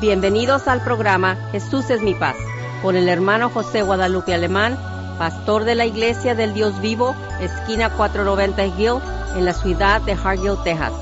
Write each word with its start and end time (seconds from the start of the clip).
Bienvenidos 0.00 0.68
al 0.68 0.84
programa 0.84 1.36
Jesús 1.52 1.88
es 1.88 2.02
mi 2.02 2.14
paz, 2.14 2.36
con 2.82 2.96
el 2.96 3.08
hermano 3.08 3.48
José 3.48 3.80
Guadalupe 3.80 4.34
Alemán, 4.34 4.76
pastor 5.18 5.64
de 5.64 5.74
la 5.74 5.86
Iglesia 5.86 6.34
del 6.34 6.52
Dios 6.52 6.82
Vivo, 6.82 7.16
esquina 7.40 7.88
490 7.88 8.66
Hill, 8.78 9.00
en 9.38 9.46
la 9.46 9.54
ciudad 9.54 10.02
de 10.02 10.12
Hargill, 10.12 10.62
Texas. 10.64 10.92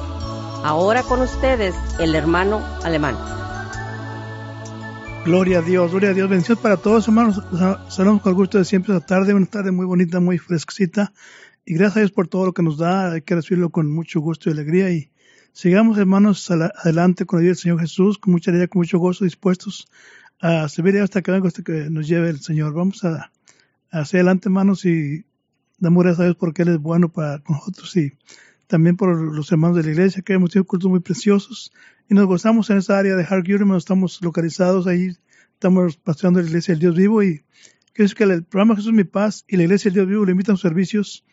Ahora 0.63 1.03
con 1.03 1.21
ustedes, 1.23 1.75
el 1.99 2.15
hermano 2.15 2.65
Alemán. 2.85 3.17
Gloria 5.25 5.59
a 5.59 5.63
Dios, 5.63 5.91
gloria 5.91 6.11
a 6.11 6.15
Dios. 6.15 6.31
Bendiciones 6.31 6.63
para 6.63 6.77
todos, 6.77 7.09
hermanos. 7.09 7.43
Saludamos 7.89 8.23
con 8.23 8.31
el 8.31 8.37
gusto 8.37 8.59
de 8.59 8.65
siempre 8.65 8.95
esta 8.95 9.05
tarde, 9.05 9.35
una 9.35 9.47
tarde 9.47 9.73
muy 9.73 9.87
bonita, 9.87 10.21
muy 10.21 10.39
fresquecita. 10.39 11.13
Y 11.65 11.75
gracias 11.75 11.97
a 11.97 12.01
Dios 12.01 12.13
por 12.13 12.29
todo 12.29 12.47
lo 12.47 12.53
que 12.53 12.63
nos 12.63 12.79
da. 12.79 13.11
Hay 13.11 13.23
que 13.23 13.35
recibirlo 13.35 13.71
con 13.71 13.91
mucho 13.91 14.21
gusto 14.21 14.49
y 14.49 14.53
alegría. 14.53 14.89
Y 14.91 15.11
Sigamos, 15.57 15.99
hermanos, 15.99 16.51
adelante 16.51 17.27
con 17.27 17.39
la 17.39 17.47
del 17.47 17.55
Señor 17.57 17.79
Jesús, 17.79 18.19
con 18.19 18.33
mucha 18.33 18.51
alegría, 18.51 18.67
con 18.67 18.81
mucho 18.81 18.99
gozo, 18.99 19.25
dispuestos 19.25 19.87
a 20.41 20.69
servir 20.69 20.99
hasta 20.99 21.23
que 21.23 21.31
hasta 21.31 21.63
que 21.63 21.89
nos 21.91 22.09
lleve 22.09 22.29
el 22.29 22.41
Señor. 22.41 22.75
Vamos 22.75 23.05
a, 23.05 23.31
hacia 23.93 24.19
adelante, 24.19 24.49
hermanos, 24.49 24.85
y 24.85 25.25
damos 25.79 26.03
gracias 26.03 26.21
a 26.21 26.25
Dios 26.25 26.37
porque 26.41 26.63
Él 26.63 26.71
es 26.71 26.79
bueno 26.79 27.09
para 27.09 27.41
nosotros 27.49 27.97
y 27.97 28.15
también 28.67 28.97
por 28.97 29.17
los 29.17 29.53
hermanos 29.53 29.77
de 29.77 29.85
la 29.85 29.91
iglesia, 29.93 30.23
que 30.23 30.33
hemos 30.33 30.51
tenido 30.51 30.67
cultos 30.67 30.91
muy 30.91 30.99
preciosos 30.99 31.73
y 32.11 32.15
nos 32.15 32.27
gozamos 32.27 32.69
en 32.71 32.79
esa 32.79 32.99
área 32.99 33.15
de 33.15 33.23
hermanos, 33.23 33.85
estamos 33.85 34.21
localizados 34.23 34.89
ahí, 34.89 35.17
estamos 35.53 35.97
pastoreando 35.97 36.41
la 36.41 36.49
iglesia 36.49 36.75
del 36.75 36.81
Dios 36.81 36.97
vivo 36.97 37.23
y 37.23 37.45
decir 37.97 38.17
que 38.17 38.25
el 38.25 38.43
programa 38.43 38.75
Jesús 38.75 38.93
Mi 38.93 39.05
Paz 39.05 39.45
y 39.47 39.57
la 39.57 39.63
iglesia 39.63 39.89
del 39.89 39.95
Dios 40.01 40.09
vivo 40.09 40.25
le 40.25 40.33
invitan 40.33 40.57
servicios 40.57 41.25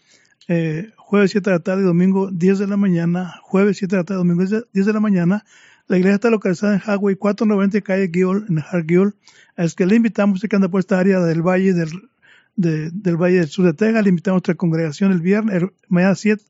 eh, 0.48 0.92
jueves 0.98 1.32
7 1.32 1.50
de 1.50 1.56
la 1.56 1.64
tarde 1.64 1.84
y 1.84 1.86
domingo 1.86 2.32
10 2.32 2.60
de 2.60 2.68
la 2.68 2.78
mañana, 2.78 3.36
jueves 3.44 3.78
7 3.78 3.96
de 3.96 4.02
la 4.02 4.04
tarde 4.06 4.22
y 4.22 4.28
domingo 4.28 4.44
10 4.74 4.86
de 4.86 4.94
la 4.94 5.00
mañana. 5.00 5.46
La 5.88 5.98
iglesia 5.98 6.16
está 6.16 6.30
localizada 6.30 6.76
en 6.76 6.82
Highway 6.82 7.16
490 7.16 7.82
calle 7.82 8.10
Gill, 8.14 8.46
en 8.50 8.60
Hargill. 8.60 9.14
Es 9.58 9.76
que 9.76 9.86
le 9.86 9.96
invitamos, 9.96 10.42
que 10.42 10.56
anda 10.56 10.70
por 10.70 10.80
esta 10.80 11.00
área 11.00 11.20
del 11.20 11.42
valle 11.42 11.74
del, 11.74 12.10
del 12.56 13.18
valle 13.18 13.40
del 13.40 13.50
sur 13.50 13.66
de 13.66 13.74
Texas, 13.74 14.04
le 14.04 14.10
invitamos 14.10 14.36
a 14.36 14.40
nuestra 14.40 14.56
congregación 14.56 15.12
el 15.12 15.22
viernes, 15.22 15.64
mañana 15.90 16.16
7, 16.16 16.44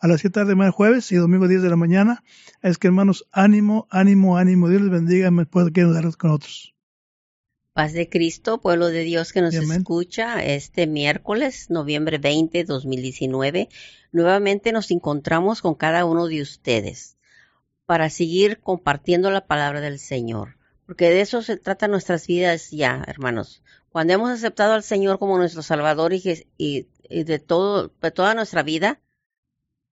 a 0.00 0.08
las 0.08 0.20
7 0.20 0.40
de 0.40 0.46
la 0.46 0.54
mañana 0.54 0.72
jueves 0.72 1.12
y 1.12 1.16
domingo 1.16 1.48
10 1.48 1.62
de 1.62 1.70
la 1.70 1.76
mañana. 1.76 2.24
Es 2.62 2.78
que 2.78 2.88
hermanos, 2.88 3.28
ánimo, 3.32 3.86
ánimo, 3.90 4.36
ánimo. 4.36 4.68
Dios 4.68 4.82
les 4.82 4.90
bendiga, 4.90 5.30
me 5.30 5.46
puede 5.46 5.72
quedar 5.72 6.16
con 6.16 6.30
otros. 6.30 6.74
Paz 7.78 7.92
de 7.92 8.08
Cristo, 8.08 8.60
pueblo 8.60 8.88
de 8.88 9.04
Dios 9.04 9.32
que 9.32 9.40
nos 9.40 9.54
escucha 9.54 10.44
este 10.44 10.88
miércoles, 10.88 11.70
noviembre 11.70 12.18
20, 12.18 12.64
2019. 12.64 13.68
Nuevamente 14.10 14.72
nos 14.72 14.90
encontramos 14.90 15.62
con 15.62 15.76
cada 15.76 16.04
uno 16.04 16.26
de 16.26 16.42
ustedes 16.42 17.16
para 17.86 18.10
seguir 18.10 18.58
compartiendo 18.58 19.30
la 19.30 19.46
palabra 19.46 19.80
del 19.80 20.00
Señor. 20.00 20.56
Porque 20.86 21.08
de 21.08 21.20
eso 21.20 21.40
se 21.40 21.56
trata 21.56 21.86
nuestras 21.86 22.26
vidas 22.26 22.72
ya, 22.72 23.04
hermanos. 23.06 23.62
Cuando 23.90 24.12
hemos 24.12 24.30
aceptado 24.30 24.72
al 24.72 24.82
Señor 24.82 25.20
como 25.20 25.38
nuestro 25.38 25.62
Salvador 25.62 26.12
y, 26.12 26.88
de, 27.08 27.38
todo, 27.38 27.92
de 28.02 28.10
toda 28.10 28.34
nuestra 28.34 28.64
vida, 28.64 29.00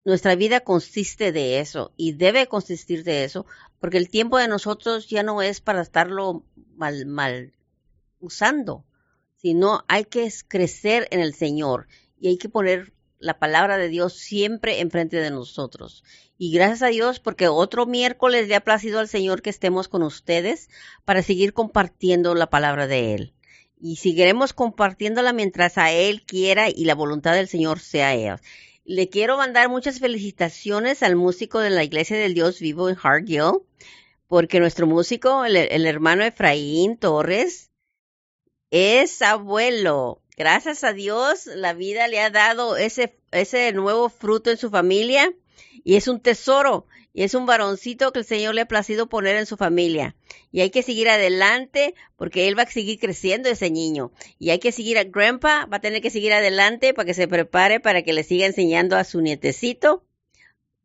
nuestra 0.03 0.35
vida 0.35 0.59
consiste 0.59 1.31
de 1.31 1.61
eso 1.61 1.93
y 1.95 2.11
debe 2.11 2.47
consistir 2.47 3.05
de 3.05 3.23
eso, 3.23 3.45
porque 3.79 3.97
el 3.97 4.09
tiempo 4.09 4.39
de 4.39 4.49
nosotros 4.49 5.07
ya 5.07 5.23
no 5.23 5.41
es 5.41 5.61
para 5.61 5.81
estarlo 5.81 6.43
mal, 6.75 7.05
mal 7.05 7.53
usando, 8.19 8.85
sino 9.35 9.83
hay 9.87 10.05
que 10.05 10.31
crecer 10.47 11.07
en 11.11 11.19
el 11.19 11.33
Señor 11.33 11.87
y 12.19 12.29
hay 12.29 12.37
que 12.37 12.49
poner 12.49 12.93
la 13.19 13.39
palabra 13.39 13.77
de 13.77 13.89
Dios 13.89 14.13
siempre 14.13 14.79
enfrente 14.79 15.17
de 15.17 15.31
nosotros. 15.31 16.03
Y 16.37 16.51
gracias 16.51 16.83
a 16.83 16.87
Dios 16.87 17.19
porque 17.19 17.47
otro 17.47 17.85
miércoles 17.85 18.47
le 18.47 18.55
ha 18.55 18.63
placido 18.63 18.99
al 18.99 19.07
Señor 19.07 19.41
que 19.41 19.49
estemos 19.49 19.87
con 19.87 20.03
ustedes 20.03 20.69
para 21.03 21.23
seguir 21.23 21.53
compartiendo 21.53 22.35
la 22.35 22.49
palabra 22.49 22.87
de 22.87 23.15
Él. 23.15 23.33
Y 23.79 23.97
seguiremos 23.97 24.53
compartiéndola 24.53 25.33
mientras 25.33 25.77
a 25.77 25.91
Él 25.91 26.23
quiera 26.23 26.69
y 26.69 26.85
la 26.85 26.95
voluntad 26.95 27.33
del 27.33 27.47
Señor 27.47 27.79
sea 27.79 28.13
Él. 28.13 28.39
Le 28.85 29.09
quiero 29.09 29.37
mandar 29.37 29.69
muchas 29.69 29.99
felicitaciones 29.99 31.03
al 31.03 31.15
músico 31.15 31.59
de 31.59 31.71
la 31.71 31.83
Iglesia 31.83 32.17
del 32.17 32.33
Dios 32.33 32.59
Vivo 32.59 32.89
en 32.89 32.97
Hargill, 33.01 33.61
porque 34.27 34.59
nuestro 34.59 34.87
músico, 34.87 35.43
el 35.45 35.85
hermano 35.85 36.23
Efraín 36.23 36.97
Torres, 36.97 37.66
es 38.71 39.21
abuelo. 39.21 40.21
Gracias 40.35 40.83
a 40.83 40.93
Dios, 40.93 41.47
la 41.47 41.73
vida 41.73 42.07
le 42.07 42.19
ha 42.19 42.29
dado 42.29 42.77
ese, 42.77 43.17
ese 43.31 43.71
nuevo 43.71 44.09
fruto 44.09 44.51
en 44.51 44.57
su 44.57 44.69
familia 44.69 45.33
y 45.83 45.95
es 45.95 46.07
un 46.07 46.19
tesoro 46.19 46.85
y 47.11 47.23
es 47.23 47.33
un 47.33 47.47
varoncito 47.47 48.11
que 48.11 48.19
el 48.19 48.25
Señor 48.25 48.53
le 48.53 48.61
ha 48.61 48.67
placido 48.67 49.09
poner 49.09 49.35
en 49.37 49.47
su 49.47 49.57
familia. 49.57 50.15
Y 50.51 50.61
hay 50.61 50.69
que 50.69 50.83
seguir 50.83 51.09
adelante 51.09 51.95
porque 52.15 52.47
él 52.47 52.57
va 52.57 52.63
a 52.63 52.69
seguir 52.69 52.99
creciendo 52.99 53.49
ese 53.49 53.71
niño. 53.71 54.11
Y 54.37 54.51
hay 54.51 54.59
que 54.59 54.71
seguir 54.71 54.99
a 54.99 55.03
Grandpa, 55.03 55.65
va 55.65 55.77
a 55.77 55.81
tener 55.81 56.03
que 56.03 56.11
seguir 56.11 56.33
adelante 56.33 56.93
para 56.93 57.07
que 57.07 57.15
se 57.15 57.27
prepare 57.27 57.79
para 57.79 58.03
que 58.03 58.13
le 58.13 58.23
siga 58.23 58.45
enseñando 58.45 58.95
a 58.95 59.03
su 59.03 59.21
nietecito 59.21 60.03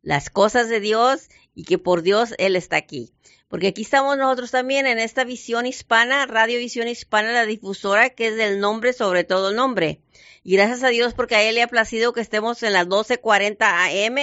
las 0.01 0.31
cosas 0.31 0.69
de 0.69 0.79
Dios 0.79 1.29
y 1.53 1.65
que 1.65 1.77
por 1.77 2.01
Dios 2.01 2.33
él 2.39 2.55
está 2.55 2.77
aquí 2.77 3.12
porque 3.53 3.67
aquí 3.67 3.83
estamos 3.83 4.17
nosotros 4.17 4.49
también 4.49 4.87
en 4.87 4.97
esta 4.97 5.25
visión 5.25 5.67
hispana, 5.67 6.25
Radio 6.25 6.57
Visión 6.57 6.87
Hispana, 6.87 7.31
la 7.33 7.45
difusora 7.45 8.09
que 8.09 8.29
es 8.29 8.35
del 8.35 8.59
nombre 8.59 8.93
sobre 8.93 9.25
todo 9.25 9.51
el 9.51 9.55
nombre. 9.55 10.01
Y 10.43 10.55
gracias 10.55 10.81
a 10.81 10.87
Dios 10.87 11.13
porque 11.13 11.35
a 11.35 11.43
él 11.43 11.53
le 11.53 11.61
ha 11.61 11.67
placido 11.67 12.13
que 12.13 12.21
estemos 12.21 12.63
en 12.63 12.73
las 12.73 12.87
1240 12.87 13.83
AM 13.85 14.17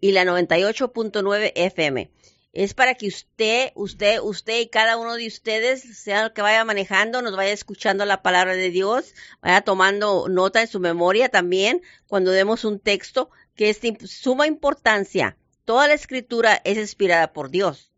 y 0.00 0.10
la 0.10 0.24
98.9 0.24 1.52
FM. 1.54 2.10
Es 2.52 2.74
para 2.74 2.96
que 2.96 3.06
usted, 3.06 3.70
usted, 3.76 4.18
usted 4.20 4.58
y 4.58 4.66
cada 4.66 4.96
uno 4.96 5.14
de 5.14 5.28
ustedes, 5.28 5.82
sea 5.96 6.24
el 6.24 6.32
que 6.32 6.42
vaya 6.42 6.64
manejando, 6.64 7.22
nos 7.22 7.36
vaya 7.36 7.52
escuchando 7.52 8.04
la 8.04 8.20
palabra 8.20 8.56
de 8.56 8.70
Dios, 8.70 9.14
vaya 9.42 9.60
tomando 9.60 10.26
nota 10.28 10.60
en 10.60 10.66
su 10.66 10.80
memoria 10.80 11.28
también 11.28 11.82
cuando 12.08 12.32
demos 12.32 12.64
un 12.64 12.80
texto 12.80 13.30
que 13.54 13.70
es 13.70 13.80
de 13.80 13.96
suma 14.08 14.48
importancia. 14.48 15.36
Toda 15.64 15.86
la 15.86 15.94
escritura 15.94 16.60
es 16.64 16.78
inspirada 16.78 17.32
por 17.32 17.48
Dios 17.48 17.91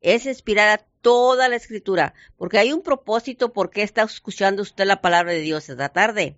es 0.00 0.26
inspirada 0.26 0.84
toda 1.00 1.48
la 1.48 1.56
escritura, 1.56 2.14
porque 2.36 2.58
hay 2.58 2.72
un 2.72 2.82
propósito 2.82 3.52
por 3.52 3.70
qué 3.70 3.82
está 3.82 4.02
escuchando 4.02 4.62
usted 4.62 4.84
la 4.86 5.00
palabra 5.00 5.32
de 5.32 5.40
Dios 5.40 5.68
esta 5.68 5.88
tarde, 5.88 6.36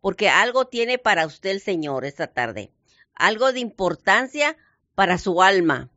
porque 0.00 0.28
algo 0.28 0.66
tiene 0.66 0.98
para 0.98 1.26
usted 1.26 1.50
el 1.50 1.60
Señor 1.60 2.04
esta 2.04 2.26
tarde, 2.26 2.70
algo 3.14 3.52
de 3.52 3.60
importancia 3.60 4.56
para 4.94 5.18
su 5.18 5.42
alma. 5.42 5.90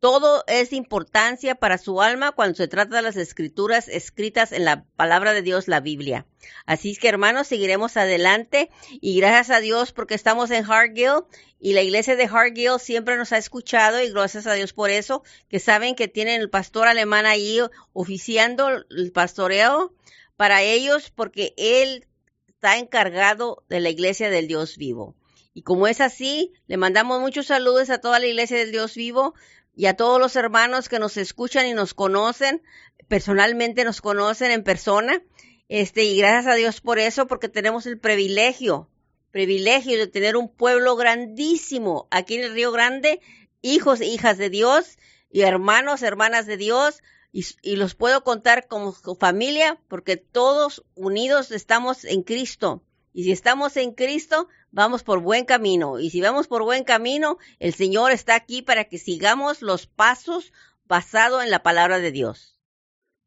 Todo 0.00 0.44
es 0.46 0.72
importancia 0.72 1.56
para 1.56 1.76
su 1.76 2.00
alma 2.00 2.30
cuando 2.30 2.54
se 2.54 2.68
trata 2.68 2.96
de 2.96 3.02
las 3.02 3.16
escrituras 3.16 3.88
escritas 3.88 4.52
en 4.52 4.64
la 4.64 4.84
palabra 4.94 5.32
de 5.32 5.42
Dios, 5.42 5.66
la 5.66 5.80
Biblia. 5.80 6.24
Así 6.66 6.92
es 6.92 7.00
que 7.00 7.08
hermanos, 7.08 7.48
seguiremos 7.48 7.96
adelante 7.96 8.70
y 9.00 9.18
gracias 9.18 9.50
a 9.50 9.60
Dios 9.60 9.90
porque 9.90 10.14
estamos 10.14 10.52
en 10.52 10.64
Hargill 10.64 11.24
y 11.58 11.72
la 11.72 11.82
iglesia 11.82 12.14
de 12.14 12.26
Hargill 12.26 12.78
siempre 12.78 13.16
nos 13.16 13.32
ha 13.32 13.38
escuchado 13.38 14.00
y 14.00 14.12
gracias 14.12 14.46
a 14.46 14.52
Dios 14.52 14.72
por 14.72 14.90
eso, 14.90 15.24
que 15.48 15.58
saben 15.58 15.96
que 15.96 16.06
tienen 16.06 16.40
el 16.40 16.48
pastor 16.48 16.86
alemán 16.86 17.26
ahí 17.26 17.58
oficiando 17.92 18.68
el 18.68 19.10
pastoreo 19.12 19.92
para 20.36 20.62
ellos 20.62 21.10
porque 21.10 21.54
él 21.56 22.06
está 22.46 22.78
encargado 22.78 23.64
de 23.68 23.80
la 23.80 23.90
iglesia 23.90 24.30
del 24.30 24.46
Dios 24.46 24.76
vivo. 24.76 25.16
Y 25.54 25.62
como 25.62 25.88
es 25.88 26.00
así, 26.00 26.52
le 26.68 26.76
mandamos 26.76 27.20
muchos 27.20 27.46
saludos 27.46 27.90
a 27.90 27.98
toda 27.98 28.20
la 28.20 28.26
iglesia 28.26 28.56
del 28.58 28.70
Dios 28.70 28.94
vivo 28.94 29.34
y 29.78 29.86
a 29.86 29.94
todos 29.94 30.20
los 30.20 30.34
hermanos 30.34 30.88
que 30.88 30.98
nos 30.98 31.16
escuchan 31.16 31.64
y 31.66 31.72
nos 31.72 31.94
conocen, 31.94 32.64
personalmente 33.06 33.84
nos 33.84 34.00
conocen 34.00 34.50
en 34.50 34.64
persona. 34.64 35.22
Este, 35.68 36.02
y 36.02 36.18
gracias 36.18 36.52
a 36.52 36.56
Dios 36.56 36.80
por 36.80 36.98
eso, 36.98 37.28
porque 37.28 37.48
tenemos 37.48 37.86
el 37.86 37.96
privilegio, 37.96 38.90
privilegio 39.30 39.96
de 39.96 40.08
tener 40.08 40.36
un 40.36 40.48
pueblo 40.48 40.96
grandísimo 40.96 42.08
aquí 42.10 42.34
en 42.34 42.42
el 42.42 42.54
Río 42.54 42.72
Grande, 42.72 43.20
hijos 43.62 44.00
e 44.00 44.06
hijas 44.06 44.36
de 44.36 44.50
Dios 44.50 44.98
y 45.30 45.42
hermanos, 45.42 46.02
hermanas 46.02 46.46
de 46.46 46.56
Dios, 46.56 47.00
y, 47.30 47.46
y, 47.62 47.76
los 47.76 47.94
puedo 47.94 48.24
contar 48.24 48.66
como 48.66 48.92
familia 48.92 49.78
porque 49.86 50.16
todos 50.16 50.82
unidos 50.96 51.52
estamos 51.52 52.04
en 52.04 52.24
Cristo. 52.24 52.82
Y 53.12 53.24
si 53.24 53.32
estamos 53.32 53.76
en 53.76 53.92
Cristo, 53.92 54.48
vamos 54.70 55.02
por 55.02 55.20
buen 55.20 55.44
camino. 55.44 55.98
Y 55.98 56.10
si 56.10 56.20
vamos 56.20 56.46
por 56.46 56.62
buen 56.62 56.84
camino, 56.84 57.38
el 57.58 57.74
Señor 57.74 58.12
está 58.12 58.34
aquí 58.34 58.62
para 58.62 58.84
que 58.84 58.98
sigamos 58.98 59.62
los 59.62 59.86
pasos 59.86 60.52
basados 60.86 61.42
en 61.42 61.50
la 61.50 61.62
palabra 61.62 61.98
de 61.98 62.12
Dios. 62.12 62.58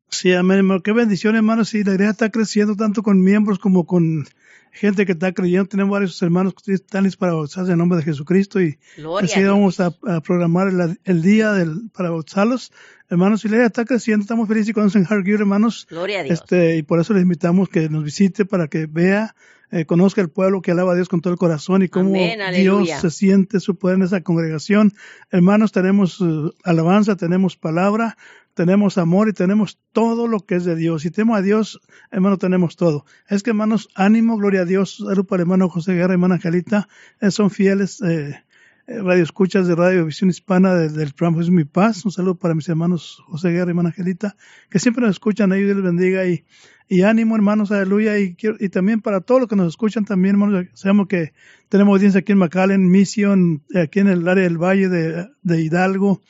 Sí, 0.10 0.34
amén, 0.34 0.58
hermano. 0.58 0.84
Qué 0.84 0.92
bendición, 0.92 1.36
hermano. 1.36 1.64
Sí, 1.64 1.84
la 1.84 1.94
iglesia 1.94 2.12
está 2.12 2.30
creciendo 2.30 2.76
tanto 2.76 3.02
con 3.02 3.22
miembros 3.22 3.60
como 3.60 3.86
con 3.86 4.26
gente 4.72 5.06
que 5.06 5.14
está 5.14 5.32
creyendo. 5.32 5.68
Tenemos 5.68 5.92
varios 5.92 6.22
hermanos 6.22 6.54
que 6.54 6.74
están 6.74 7.04
listos 7.04 7.18
para 7.18 7.34
bautizarse 7.34 7.72
en 7.72 7.78
nombre 7.78 7.98
de 7.98 8.04
Jesucristo 8.04 8.62
y 8.62 8.78
así 9.22 9.44
vamos 9.44 9.80
a, 9.80 9.92
programar 10.22 10.98
el, 11.04 11.22
día 11.22 11.54
del, 11.54 11.90
para 11.94 12.10
bautizarlos. 12.10 12.72
Hermanos, 13.10 13.42
si 13.42 13.48
la 13.48 13.56
iglesia 13.56 13.68
está 13.68 13.86
creciendo, 13.86 14.24
estamos 14.24 14.48
felices 14.48 14.70
y 14.70 14.74
conocen 14.74 15.06
Hargear, 15.10 15.42
hermanos. 15.42 15.88
Gloria 15.90 16.22
a 16.22 16.24
Dios. 16.24 16.40
Este, 16.40 16.78
y 16.78 16.84
por 16.84 17.00
eso 17.00 17.14
les 17.14 17.24
invitamos 17.24 17.70
que 17.70 17.90
nos 17.90 18.04
visite 18.04 18.46
para 18.46 18.68
que 18.68 18.88
vea 18.88 19.36
eh, 19.72 19.86
conozca 19.86 20.22
el 20.22 20.30
pueblo 20.30 20.62
que 20.62 20.72
alaba 20.72 20.92
a 20.92 20.96
Dios 20.96 21.10
con 21.10 21.22
todo 21.22 21.32
el 21.34 21.40
corazón 21.40 21.82
y 21.82 21.88
cómo 21.88 22.14
Dios 22.54 22.90
se 23.00 23.10
siente 23.10 23.60
su 23.60 23.78
poder 23.78 23.98
en 23.98 24.04
esa 24.04 24.22
congregación. 24.22 24.94
Hermanos, 25.32 25.72
tenemos 25.72 26.20
eh, 26.22 26.52
alabanza, 26.64 27.16
tenemos 27.16 27.56
palabra, 27.56 28.18
tenemos 28.54 28.98
amor 28.98 29.30
y 29.30 29.34
tenemos 29.34 29.80
todo 29.94 30.28
lo 30.28 30.42
que 30.42 30.56
es 30.56 30.66
de 30.66 30.76
Dios. 30.76 31.04
Si 31.04 31.12
tenemos 31.12 31.40
a 31.40 31.42
Dios, 31.42 31.80
hermano, 32.12 32.38
tenemos 32.38 32.76
todo. 32.76 33.06
Es 33.28 33.44
que, 33.44 33.52
hermanos, 33.52 33.90
ánimo, 33.96 34.38
gloria 34.38 34.62
a 34.62 34.66
Dios. 34.66 34.98
Salud 34.98 35.26
para 35.26 35.42
hermano 35.42 35.70
José 35.70 35.94
Guerra, 35.94 36.14
hermana 36.14 36.36
Angelita. 36.36 36.90
Eh, 37.22 37.32
son 37.32 37.50
fieles 37.50 38.02
eh, 38.02 38.44
radio 38.88 39.24
escuchas 39.24 39.68
de 39.68 39.76
Radio 39.76 40.06
Visión 40.06 40.30
Hispana 40.30 40.74
del, 40.76 41.14
programa 41.14 41.42
Es 41.42 41.50
Mi 41.50 41.66
Paz. 41.66 42.04
Un 42.06 42.12
saludo 42.12 42.36
para 42.36 42.56
mis 42.56 42.68
hermanos 42.68 43.22
José 43.28 43.50
Guerra 43.50 43.68
y 43.68 43.70
hermana 43.70 43.90
Angelita, 43.90 44.36
que 44.70 44.80
siempre 44.80 45.02
nos 45.02 45.12
escuchan. 45.12 45.52
Dios 45.52 45.76
les 45.76 45.84
bendiga 45.84 46.24
y, 46.26 47.02
ánimo, 47.04 47.36
hermanos, 47.36 47.72
aleluya. 47.72 48.20
Y, 48.20 48.36
y 48.60 48.70
también 48.70 49.02
para 49.02 49.22
todos 49.22 49.42
los 49.42 49.50
que 49.50 49.56
nos 49.56 49.68
escuchan 49.68 50.06
también, 50.06 50.36
hermanos, 50.36 50.66
sabemos 50.74 51.08
que 51.08 51.34
tenemos 51.70 51.94
audiencia 51.94 52.20
aquí 52.20 52.32
en 52.32 52.40
McAllen, 52.40 52.90
Mission, 52.90 53.64
aquí 53.76 54.00
en 54.00 54.08
el 54.08 54.28
área 54.28 54.44
del 54.44 54.58
Valle 54.58 54.90
de 54.90 55.62
Hidalgo, 55.62 56.22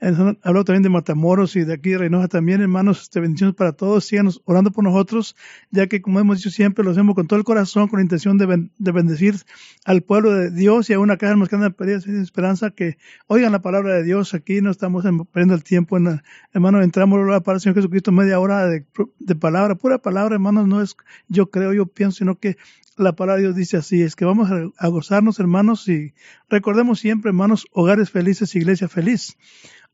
Habló 0.00 0.64
también 0.64 0.82
de 0.82 0.88
Matamoros 0.88 1.56
y 1.56 1.64
de 1.64 1.74
aquí 1.74 1.90
de 1.90 1.98
Reynosa 1.98 2.28
también, 2.28 2.62
hermanos. 2.62 3.02
Este, 3.02 3.20
bendiciones 3.20 3.54
para 3.54 3.72
todos. 3.72 4.06
Síganos 4.06 4.40
orando 4.46 4.70
por 4.70 4.82
nosotros, 4.82 5.36
ya 5.70 5.88
que, 5.88 6.00
como 6.00 6.18
hemos 6.18 6.38
dicho 6.38 6.50
siempre, 6.50 6.82
lo 6.82 6.92
hacemos 6.92 7.14
con 7.14 7.26
todo 7.26 7.38
el 7.38 7.44
corazón, 7.44 7.88
con 7.88 7.98
la 7.98 8.02
intención 8.02 8.38
de, 8.38 8.70
de 8.78 8.92
bendecir 8.92 9.36
al 9.84 10.00
pueblo 10.00 10.32
de 10.32 10.50
Dios 10.50 10.88
y 10.88 10.94
a 10.94 10.98
una 10.98 11.18
casa 11.18 11.36
más 11.36 11.50
grande 11.50 11.74
de 11.78 12.22
esperanza 12.22 12.70
que 12.70 12.96
oigan 13.26 13.52
la 13.52 13.60
palabra 13.60 13.94
de 13.94 14.02
Dios. 14.02 14.32
Aquí 14.32 14.62
no 14.62 14.70
estamos 14.70 15.04
perdiendo 15.32 15.54
el 15.54 15.64
tiempo. 15.64 15.98
En 15.98 16.22
hermano, 16.54 16.80
entramos 16.80 17.20
a 17.34 17.40
para 17.40 17.56
el 17.56 17.60
Señor 17.60 17.76
Jesucristo 17.76 18.10
media 18.10 18.40
hora 18.40 18.66
de, 18.68 18.86
de 19.18 19.34
palabra, 19.34 19.74
pura 19.74 19.98
palabra, 19.98 20.36
hermanos. 20.36 20.66
No 20.66 20.80
es 20.80 20.96
yo 21.28 21.50
creo, 21.50 21.74
yo 21.74 21.84
pienso, 21.84 22.18
sino 22.18 22.38
que 22.38 22.56
la 22.96 23.14
palabra 23.14 23.36
de 23.36 23.48
Dios 23.48 23.56
dice 23.56 23.76
así, 23.76 24.02
es 24.02 24.16
que 24.16 24.24
vamos 24.24 24.50
a, 24.50 24.88
gozarnos, 24.88 25.40
hermanos, 25.40 25.88
y 25.88 26.14
recordemos 26.48 27.00
siempre, 27.00 27.30
hermanos, 27.30 27.66
hogares 27.72 28.10
felices, 28.10 28.54
iglesia 28.54 28.88
feliz 28.88 29.36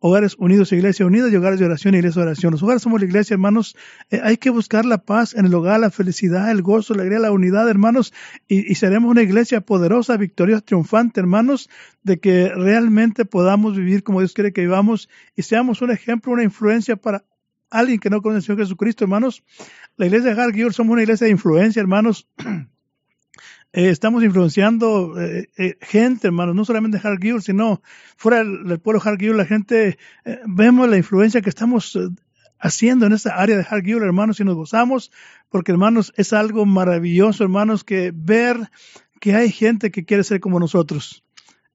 hogares 0.06 0.36
unidos, 0.38 0.72
iglesia 0.72 1.04
unida, 1.04 1.28
y 1.28 1.36
hogares 1.36 1.58
de 1.58 1.66
oración, 1.66 1.94
iglesia 1.94 2.22
de 2.22 2.28
oración. 2.28 2.52
Los 2.52 2.62
hogares 2.62 2.82
somos 2.82 3.00
la 3.00 3.06
iglesia, 3.06 3.34
hermanos. 3.34 3.76
Eh, 4.10 4.20
hay 4.22 4.36
que 4.36 4.50
buscar 4.50 4.84
la 4.84 4.98
paz 4.98 5.34
en 5.34 5.46
el 5.46 5.54
hogar, 5.54 5.80
la 5.80 5.90
felicidad, 5.90 6.50
el 6.50 6.62
gozo, 6.62 6.94
la 6.94 7.02
alegría, 7.02 7.18
la 7.18 7.32
unidad, 7.32 7.68
hermanos, 7.68 8.12
y, 8.46 8.74
seremos 8.76 9.10
una 9.10 9.22
iglesia 9.22 9.60
poderosa, 9.60 10.16
victoriosa, 10.16 10.60
triunfante, 10.60 11.20
hermanos, 11.20 11.68
de 12.02 12.18
que 12.18 12.48
realmente 12.48 13.24
podamos 13.24 13.76
vivir 13.76 14.02
como 14.02 14.20
Dios 14.20 14.32
quiere 14.32 14.52
que 14.52 14.60
vivamos 14.60 15.08
y 15.34 15.42
seamos 15.42 15.82
un 15.82 15.90
ejemplo, 15.90 16.32
una 16.32 16.44
influencia 16.44 16.96
para 16.96 17.24
alguien 17.70 17.98
que 17.98 18.10
no 18.10 18.22
conoce 18.22 18.38
al 18.38 18.42
Señor 18.42 18.60
Jesucristo, 18.60 19.04
hermanos. 19.04 19.42
La 19.96 20.06
iglesia 20.06 20.34
de 20.34 20.40
Hargill 20.40 20.72
somos 20.72 20.92
una 20.92 21.02
iglesia 21.02 21.24
de 21.24 21.32
influencia, 21.32 21.80
hermanos. 21.80 22.28
Eh, 23.76 23.90
estamos 23.90 24.24
influenciando 24.24 25.20
eh, 25.20 25.50
eh, 25.58 25.76
gente, 25.82 26.28
hermanos, 26.28 26.54
no 26.54 26.64
solamente 26.64 26.96
Hargill, 26.96 27.42
sino 27.42 27.82
fuera 28.16 28.38
del, 28.38 28.80
pueblo 28.80 29.02
Hargill, 29.04 29.36
la 29.36 29.44
gente, 29.44 29.98
vemos 30.46 30.88
la 30.88 30.96
influencia 30.96 31.42
que 31.42 31.50
estamos 31.50 31.98
haciendo 32.58 33.04
en 33.04 33.12
esta 33.12 33.36
área 33.36 33.54
de 33.54 33.66
Hargill, 33.68 34.02
hermanos, 34.02 34.40
y 34.40 34.44
nos 34.44 34.54
gozamos, 34.54 35.12
porque, 35.50 35.72
hermanos, 35.72 36.14
es 36.16 36.32
algo 36.32 36.64
maravilloso, 36.64 37.44
hermanos, 37.44 37.84
que 37.84 38.12
ver 38.14 38.70
que 39.20 39.34
hay 39.34 39.52
gente 39.52 39.90
que 39.90 40.06
quiere 40.06 40.24
ser 40.24 40.40
como 40.40 40.58
nosotros. 40.58 41.25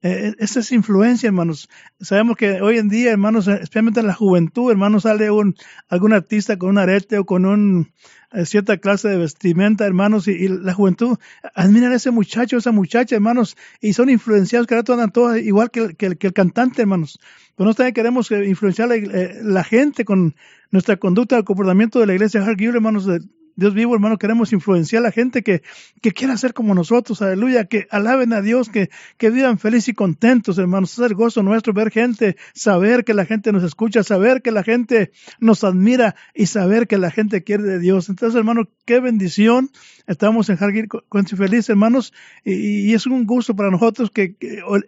Esa 0.02 0.60
es 0.60 0.72
influencia, 0.72 1.28
hermanos. 1.28 1.70
Sabemos 2.00 2.36
que 2.38 2.62
hoy 2.62 2.78
en 2.78 2.90
día, 2.90 3.12
hermanos, 3.12 3.48
especialmente 3.48 4.00
en 4.00 4.08
la 4.08 4.14
juventud, 4.14 4.72
hermanos, 4.72 5.04
sale 5.04 5.30
un, 5.30 5.56
algún 5.90 6.14
artista 6.14 6.58
con 6.58 6.70
un 6.70 6.78
arete 6.80 7.20
o 7.20 7.26
con 7.26 7.46
un, 7.46 7.92
eh, 8.34 8.46
cierta 8.46 8.78
clase 8.78 9.10
de 9.10 9.18
vestimenta, 9.18 9.86
hermanos, 9.86 10.28
y, 10.30 10.48
la 10.48 10.74
juventud 10.74 11.18
admiran 11.54 11.92
a 11.92 11.96
ese 11.96 12.12
muchacho, 12.12 12.58
esa 12.58 12.72
muchacha, 12.72 13.16
hermanos, 13.16 13.58
y 13.82 13.92
son 13.92 14.10
influenciados, 14.10 14.68
que 14.68 14.76
ahora 14.76 14.94
andan 14.94 15.12
todos 15.12 15.38
igual 15.38 15.70
que 15.70 15.82
el, 15.82 15.98
que, 15.98 16.28
el, 16.28 16.34
cantante, 16.34 16.82
hermanos. 16.82 17.20
Pero 17.56 17.66
nosotros 17.66 17.78
también 17.78 17.94
queremos 17.94 18.32
eh, 18.32 18.46
influenciar 18.48 18.88
la, 18.88 18.96
eh, 18.96 19.40
la, 19.44 19.66
gente 19.66 20.06
con 20.06 20.34
nuestra 20.72 20.96
conducta, 20.96 21.38
el 21.38 21.44
comportamiento 21.44 22.00
de 22.00 22.08
la 22.08 22.14
iglesia 22.14 22.42
Hargill, 22.42 22.76
hermanos, 22.76 23.06
de, 23.06 23.20
Dios 23.56 23.74
vivo, 23.74 23.94
hermano, 23.94 24.18
queremos 24.18 24.54
influenciar 24.54 25.02
a 25.02 25.08
la 25.08 25.12
gente 25.12 25.44
que, 25.44 25.62
que 26.02 26.12
quiera 26.12 26.38
ser 26.38 26.54
como 26.54 26.76
nosotros, 26.76 27.22
aleluya, 27.22 27.66
que 27.66 27.88
alaben 27.90 28.34
a 28.34 28.42
Dios, 28.42 28.70
que, 28.70 28.90
que 29.18 29.30
vivan 29.30 29.60
felices 29.60 29.90
y 29.90 29.94
contentos, 29.94 30.58
hermanos. 30.58 30.94
Es 30.94 31.00
el 31.00 31.16
gozo 31.16 31.44
nuestro 31.44 31.74
ver 31.74 31.92
gente, 31.92 32.38
saber 32.54 33.04
que 33.04 33.14
la 33.14 33.26
gente 33.26 33.52
nos 33.52 33.64
escucha, 33.64 34.04
saber 34.04 34.42
que 34.42 34.52
la 34.52 34.64
gente 34.64 35.12
nos 35.40 35.64
admira 35.64 36.16
y 36.34 36.46
saber 36.46 36.88
que 36.88 36.98
la 36.98 37.12
gente 37.12 37.44
quiere 37.44 37.64
de 37.64 37.80
Dios. 37.80 38.10
Entonces, 38.10 38.38
hermano, 38.38 38.70
qué 38.86 39.00
bendición. 39.00 39.72
Estamos 40.08 40.50
en 40.50 40.58
Hargir 40.62 40.88
con 40.88 41.26
feliz, 41.26 41.70
hermanos, 41.70 42.14
y, 42.44 42.94
es 42.94 43.06
un 43.06 43.26
gusto 43.26 43.56
para 43.56 43.72
nosotros 43.72 44.12
que 44.12 44.36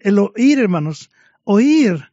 el 0.02 0.20
oír, 0.20 0.60
hermanos, 0.60 1.10
oír 1.44 2.13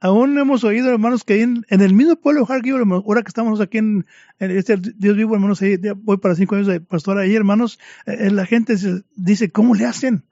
aún 0.00 0.38
hemos 0.38 0.64
oído, 0.64 0.90
hermanos, 0.90 1.24
que 1.24 1.42
en, 1.42 1.64
en 1.68 1.80
el 1.80 1.94
mismo 1.94 2.16
pueblo 2.16 2.44
de 2.44 2.54
Hargill, 2.54 2.76
ahora 2.90 3.22
que 3.22 3.28
estamos 3.28 3.60
aquí 3.60 3.78
en, 3.78 4.06
este 4.38 4.76
Dios 4.76 5.16
vivo, 5.16 5.34
hermanos, 5.34 5.60
ahí, 5.62 5.76
voy 5.96 6.18
para 6.18 6.34
cinco 6.34 6.54
años 6.54 6.66
de 6.66 6.80
pastor 6.80 7.18
ahí, 7.18 7.34
hermanos, 7.34 7.78
eh, 8.06 8.16
eh, 8.20 8.30
la 8.30 8.46
gente 8.46 8.76
dice, 9.14 9.50
¿cómo 9.50 9.74
le 9.74 9.86
hacen? 9.86 10.24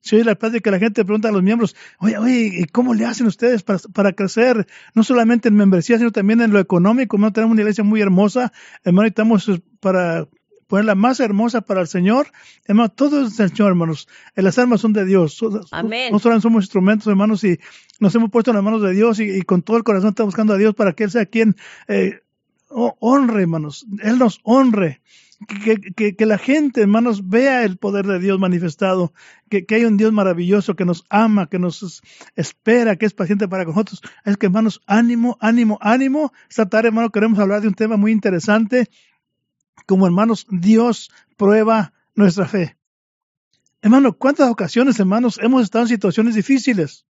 Si 0.00 0.16
oye 0.16 0.24
la 0.24 0.34
que 0.34 0.70
la 0.70 0.78
gente 0.78 1.02
pregunta 1.02 1.30
a 1.30 1.32
los 1.32 1.42
miembros, 1.42 1.74
oye, 1.98 2.18
oye, 2.18 2.66
¿cómo 2.70 2.92
le 2.92 3.06
hacen 3.06 3.26
ustedes 3.26 3.62
para, 3.62 3.78
para 3.94 4.12
crecer? 4.12 4.66
No 4.94 5.02
solamente 5.02 5.48
en 5.48 5.54
membresía, 5.54 5.96
sino 5.96 6.12
también 6.12 6.42
en 6.42 6.52
lo 6.52 6.60
económico. 6.60 7.16
No 7.16 7.32
tenemos 7.32 7.52
una 7.52 7.62
iglesia 7.62 7.84
muy 7.84 8.02
hermosa, 8.02 8.52
hermano, 8.84 9.08
estamos 9.08 9.50
para 9.80 10.28
ponerla 10.66 10.94
más 10.94 11.20
hermosa 11.20 11.60
para 11.60 11.80
el 11.80 11.88
Señor. 11.88 12.28
Hermano, 12.64 12.90
todo 12.90 13.26
es 13.26 13.38
el 13.38 13.50
Señor, 13.50 13.68
hermanos. 13.68 14.08
Las 14.34 14.58
armas 14.58 14.80
son 14.80 14.92
de 14.92 15.04
Dios. 15.04 15.38
Amén. 15.70 16.12
Nosotros 16.12 16.42
somos 16.42 16.64
instrumentos, 16.64 17.06
hermanos, 17.06 17.44
y 17.44 17.58
nos 18.00 18.14
hemos 18.14 18.30
puesto 18.30 18.50
en 18.50 18.56
las 18.56 18.64
manos 18.64 18.82
de 18.82 18.92
Dios 18.92 19.20
y, 19.20 19.42
con 19.42 19.62
todo 19.62 19.76
el 19.76 19.84
corazón 19.84 20.10
estamos 20.10 20.28
buscando 20.28 20.54
a 20.54 20.58
Dios 20.58 20.74
para 20.74 20.92
que 20.92 21.04
Él 21.04 21.10
sea 21.10 21.26
quien 21.26 21.56
eh, 21.88 22.20
honre, 22.68 23.42
hermanos. 23.42 23.86
Él 24.02 24.18
nos 24.18 24.40
honre. 24.42 25.00
Que, 25.94 26.14
que, 26.14 26.26
la 26.26 26.38
gente, 26.38 26.80
hermanos, 26.80 27.28
vea 27.28 27.64
el 27.64 27.76
poder 27.76 28.06
de 28.06 28.18
Dios 28.18 28.38
manifestado, 28.38 29.12
que, 29.50 29.66
que 29.66 29.74
hay 29.74 29.84
un 29.84 29.98
Dios 29.98 30.10
maravilloso 30.10 30.74
que 30.74 30.86
nos 30.86 31.04
ama, 31.10 31.48
que 31.50 31.58
nos 31.58 32.02
espera, 32.34 32.96
que 32.96 33.04
es 33.04 33.12
paciente 33.12 33.46
para 33.46 33.64
nosotros. 33.64 34.00
Es 34.24 34.38
que, 34.38 34.46
hermanos, 34.46 34.80
ánimo, 34.86 35.36
ánimo, 35.40 35.78
ánimo. 35.82 36.32
Esta 36.48 36.68
tarde, 36.68 36.88
hermano, 36.88 37.10
queremos 37.10 37.38
hablar 37.40 37.60
de 37.60 37.68
un 37.68 37.74
tema 37.74 37.96
muy 37.96 38.12
interesante 38.12 38.88
como 39.86 40.06
hermanos, 40.06 40.46
Dios 40.50 41.10
prueba 41.36 41.92
nuestra 42.14 42.46
fe. 42.46 42.76
Hermano, 43.82 44.14
¿cuántas 44.14 44.50
ocasiones, 44.50 44.98
hermanos, 44.98 45.38
hemos 45.42 45.62
estado 45.62 45.84
en 45.84 45.88
situaciones 45.88 46.34
difíciles? 46.34 47.04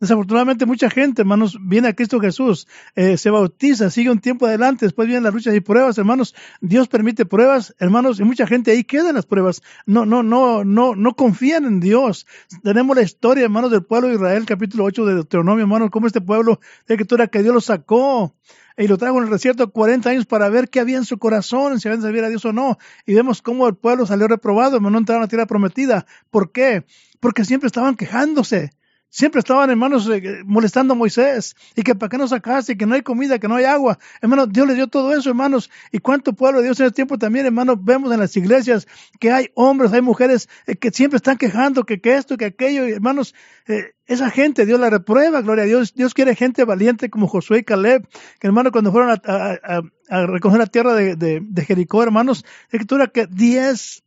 Desafortunadamente 0.00 0.64
mucha 0.64 0.90
gente, 0.90 1.22
hermanos, 1.22 1.58
viene 1.60 1.88
a 1.88 1.92
Cristo 1.92 2.20
Jesús, 2.20 2.68
eh, 2.94 3.16
se 3.16 3.30
bautiza, 3.30 3.90
sigue 3.90 4.10
un 4.10 4.20
tiempo 4.20 4.46
adelante, 4.46 4.86
después 4.86 5.08
vienen 5.08 5.24
las 5.24 5.34
luchas 5.34 5.56
y 5.56 5.60
pruebas, 5.60 5.98
hermanos. 5.98 6.36
Dios 6.60 6.86
permite 6.86 7.26
pruebas, 7.26 7.74
hermanos, 7.80 8.20
y 8.20 8.24
mucha 8.24 8.46
gente 8.46 8.70
ahí 8.70 8.84
queda 8.84 9.08
en 9.08 9.16
las 9.16 9.26
pruebas. 9.26 9.60
No, 9.86 10.06
no, 10.06 10.22
no, 10.22 10.62
no, 10.62 10.94
no 10.94 11.14
confían 11.14 11.64
en 11.64 11.80
Dios. 11.80 12.28
Tenemos 12.62 12.96
la 12.96 13.02
historia, 13.02 13.42
hermanos, 13.42 13.72
del 13.72 13.82
pueblo 13.82 14.06
de 14.06 14.14
Israel, 14.14 14.46
capítulo 14.46 14.84
8 14.84 15.04
de 15.04 15.14
Deuteronomio, 15.14 15.64
hermanos, 15.64 15.90
cómo 15.90 16.06
este 16.06 16.20
pueblo 16.20 16.60
de 16.86 16.94
escritura 16.94 17.26
que 17.26 17.42
Dios 17.42 17.54
lo 17.54 17.60
sacó 17.60 18.36
y 18.78 18.86
lo 18.86 18.96
trajo 18.96 19.18
en 19.18 19.24
el 19.24 19.30
desierto 19.30 19.70
40 19.70 20.08
años 20.08 20.26
para 20.26 20.48
ver 20.48 20.68
qué 20.68 20.78
había 20.78 20.96
en 20.96 21.04
su 21.04 21.18
corazón, 21.18 21.80
si 21.80 21.88
habían 21.88 22.02
servido 22.02 22.26
a 22.26 22.28
Dios 22.28 22.44
o 22.44 22.52
no. 22.52 22.78
Y 23.06 23.14
vemos 23.14 23.42
cómo 23.42 23.66
el 23.66 23.74
pueblo 23.74 24.06
salió 24.06 24.28
reprobado, 24.28 24.78
no 24.78 24.96
entraron 24.96 25.22
a 25.22 25.24
la 25.24 25.28
tierra 25.28 25.46
prometida. 25.46 26.06
¿Por 26.30 26.52
qué? 26.52 26.84
Porque 27.18 27.44
siempre 27.44 27.66
estaban 27.66 27.96
quejándose. 27.96 28.70
Siempre 29.10 29.38
estaban, 29.38 29.70
hermanos, 29.70 30.06
eh, 30.08 30.42
molestando 30.44 30.92
a 30.92 30.96
Moisés. 30.96 31.56
Y 31.74 31.82
que 31.82 31.94
para 31.94 32.10
qué 32.10 32.18
no 32.18 32.28
sacaste, 32.28 32.76
que 32.76 32.84
no 32.84 32.94
hay 32.94 33.02
comida, 33.02 33.38
que 33.38 33.48
no 33.48 33.56
hay 33.56 33.64
agua. 33.64 33.98
Hermanos, 34.20 34.48
Dios 34.52 34.66
les 34.66 34.76
dio 34.76 34.86
todo 34.86 35.14
eso, 35.14 35.30
hermanos. 35.30 35.70
Y 35.92 35.98
cuánto 35.98 36.34
pueblo 36.34 36.58
de 36.58 36.66
Dios 36.66 36.78
en 36.80 36.86
ese 36.86 36.94
tiempo 36.94 37.16
también, 37.16 37.46
hermanos, 37.46 37.78
vemos 37.80 38.12
en 38.12 38.20
las 38.20 38.36
iglesias 38.36 38.86
que 39.18 39.32
hay 39.32 39.50
hombres, 39.54 39.92
hay 39.94 40.02
mujeres 40.02 40.48
eh, 40.66 40.76
que 40.76 40.90
siempre 40.90 41.16
están 41.16 41.38
quejando 41.38 41.84
que, 41.84 42.00
que 42.00 42.16
esto, 42.16 42.36
que 42.36 42.44
aquello. 42.44 42.84
Hermanos, 42.84 43.34
eh, 43.66 43.94
esa 44.06 44.30
gente, 44.30 44.66
Dios 44.66 44.78
la 44.78 44.90
reprueba, 44.90 45.40
gloria 45.40 45.64
a 45.64 45.66
Dios. 45.66 45.94
Dios 45.94 46.12
quiere 46.12 46.34
gente 46.34 46.64
valiente 46.64 47.08
como 47.08 47.28
Josué 47.28 47.60
y 47.60 47.64
Caleb. 47.64 48.06
Que, 48.38 48.46
hermanos, 48.46 48.72
cuando 48.72 48.92
fueron 48.92 49.18
a, 49.24 50.26
recoger 50.26 50.58
la 50.58 50.66
tierra 50.66 50.94
de, 50.94 51.16
de 51.16 51.64
Jericó, 51.64 52.02
hermanos, 52.02 52.44
escritura 52.70 53.06
que 53.06 53.26
diez 53.26 54.02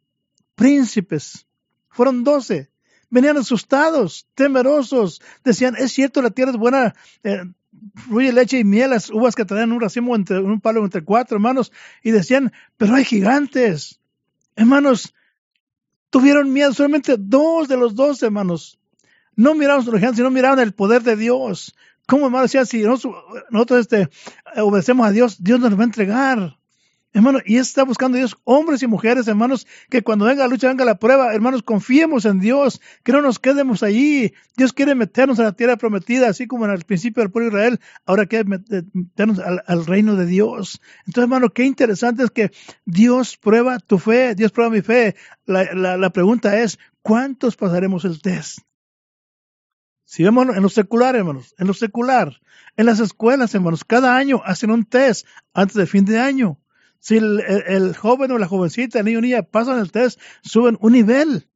príncipes, 0.55 1.47
fueron 1.89 2.23
doce 2.23 2.70
venían 3.11 3.37
asustados, 3.37 4.27
temerosos, 4.33 5.21
decían, 5.43 5.75
es 5.77 5.91
cierto, 5.91 6.23
la 6.23 6.31
tierra 6.31 6.51
es 6.51 6.57
buena, 6.57 6.95
eh, 7.23 7.43
fluye 8.07 8.33
leche 8.33 8.57
y 8.57 8.63
miel, 8.63 8.89
las 8.89 9.11
uvas 9.11 9.35
que 9.35 9.45
traían 9.45 9.71
un 9.71 9.81
racimo 9.81 10.15
entre 10.15 10.39
un 10.39 10.59
palo 10.59 10.83
entre 10.83 11.03
cuatro, 11.03 11.35
hermanos, 11.35 11.71
y 12.01 12.11
decían, 12.11 12.51
pero 12.77 12.95
hay 12.95 13.05
gigantes. 13.05 13.99
Hermanos, 14.55 15.13
tuvieron 16.09 16.51
miedo, 16.51 16.73
solamente 16.73 17.15
dos 17.19 17.67
de 17.67 17.77
los 17.77 17.93
dos, 17.93 18.23
hermanos. 18.23 18.79
No 19.35 19.53
miraron 19.53 19.85
los 19.85 19.95
gigantes, 19.95 20.17
sino 20.17 20.31
miraron 20.31 20.59
el 20.59 20.73
poder 20.73 21.03
de 21.03 21.15
Dios. 21.15 21.75
¿Cómo, 22.07 22.25
hermanos, 22.25 22.51
decían, 22.51 22.65
si 22.65 22.81
nosotros, 22.81 23.23
nosotros 23.49 23.81
este, 23.81 24.09
obedecemos 24.57 25.07
a 25.07 25.11
Dios, 25.11 25.43
Dios 25.43 25.59
nos 25.59 25.77
va 25.77 25.81
a 25.81 25.85
entregar. 25.85 26.57
Hermano, 27.13 27.39
y 27.45 27.57
está 27.57 27.83
buscando 27.83 28.17
Dios, 28.17 28.37
hombres 28.45 28.81
y 28.83 28.87
mujeres, 28.87 29.27
hermanos, 29.27 29.67
que 29.89 30.01
cuando 30.01 30.25
venga 30.25 30.43
la 30.43 30.47
lucha, 30.47 30.69
venga 30.69 30.85
la 30.85 30.97
prueba, 30.97 31.33
hermanos, 31.33 31.61
confiemos 31.61 32.23
en 32.23 32.39
Dios, 32.39 32.79
que 33.03 33.11
no 33.11 33.21
nos 33.21 33.37
quedemos 33.37 33.83
allí. 33.83 34.33
Dios 34.55 34.71
quiere 34.71 34.95
meternos 34.95 35.37
a 35.39 35.43
la 35.43 35.51
tierra 35.51 35.75
prometida, 35.75 36.29
así 36.29 36.47
como 36.47 36.63
en 36.65 36.71
el 36.71 36.85
principio 36.85 37.21
del 37.21 37.31
pueblo 37.31 37.49
de 37.49 37.57
Israel, 37.57 37.79
ahora 38.05 38.27
quiere 38.27 38.45
meternos 38.93 39.39
al, 39.39 39.85
reino 39.85 40.15
de 40.15 40.25
Dios. 40.25 40.81
Entonces, 40.99 41.23
hermano, 41.23 41.49
qué 41.49 41.65
interesante 41.65 42.23
es 42.23 42.31
que 42.31 42.51
Dios 42.85 43.35
prueba 43.35 43.79
tu 43.79 43.99
fe, 43.99 44.33
Dios 44.33 44.53
prueba 44.53 44.71
mi 44.71 44.81
fe. 44.81 45.15
La, 45.45 45.73
la 45.97 46.09
pregunta 46.11 46.61
es, 46.61 46.79
¿cuántos 47.01 47.57
pasaremos 47.57 48.05
el 48.05 48.21
test? 48.21 48.59
Si 50.05 50.23
vemos 50.23 50.55
en 50.55 50.61
lo 50.61 50.69
secular, 50.69 51.15
hermanos, 51.17 51.55
en 51.57 51.67
lo 51.67 51.73
secular, 51.73 52.41
en 52.77 52.85
las 52.85 53.01
escuelas, 53.01 53.53
hermanos, 53.53 53.83
cada 53.83 54.15
año 54.15 54.41
hacen 54.45 54.71
un 54.71 54.85
test 54.85 55.27
antes 55.53 55.75
del 55.75 55.87
fin 55.87 56.05
de 56.05 56.19
año. 56.19 56.60
Si 57.01 57.17
el, 57.17 57.95
joven 57.97 58.31
o 58.31 58.37
la 58.37 58.47
jovencita, 58.47 58.99
el 58.99 59.05
niño 59.05 59.17
o 59.17 59.21
niña 59.21 59.41
pasan 59.41 59.79
el 59.79 59.91
test, 59.91 60.21
suben 60.43 60.77
un 60.81 60.93
nivel, 60.93 61.49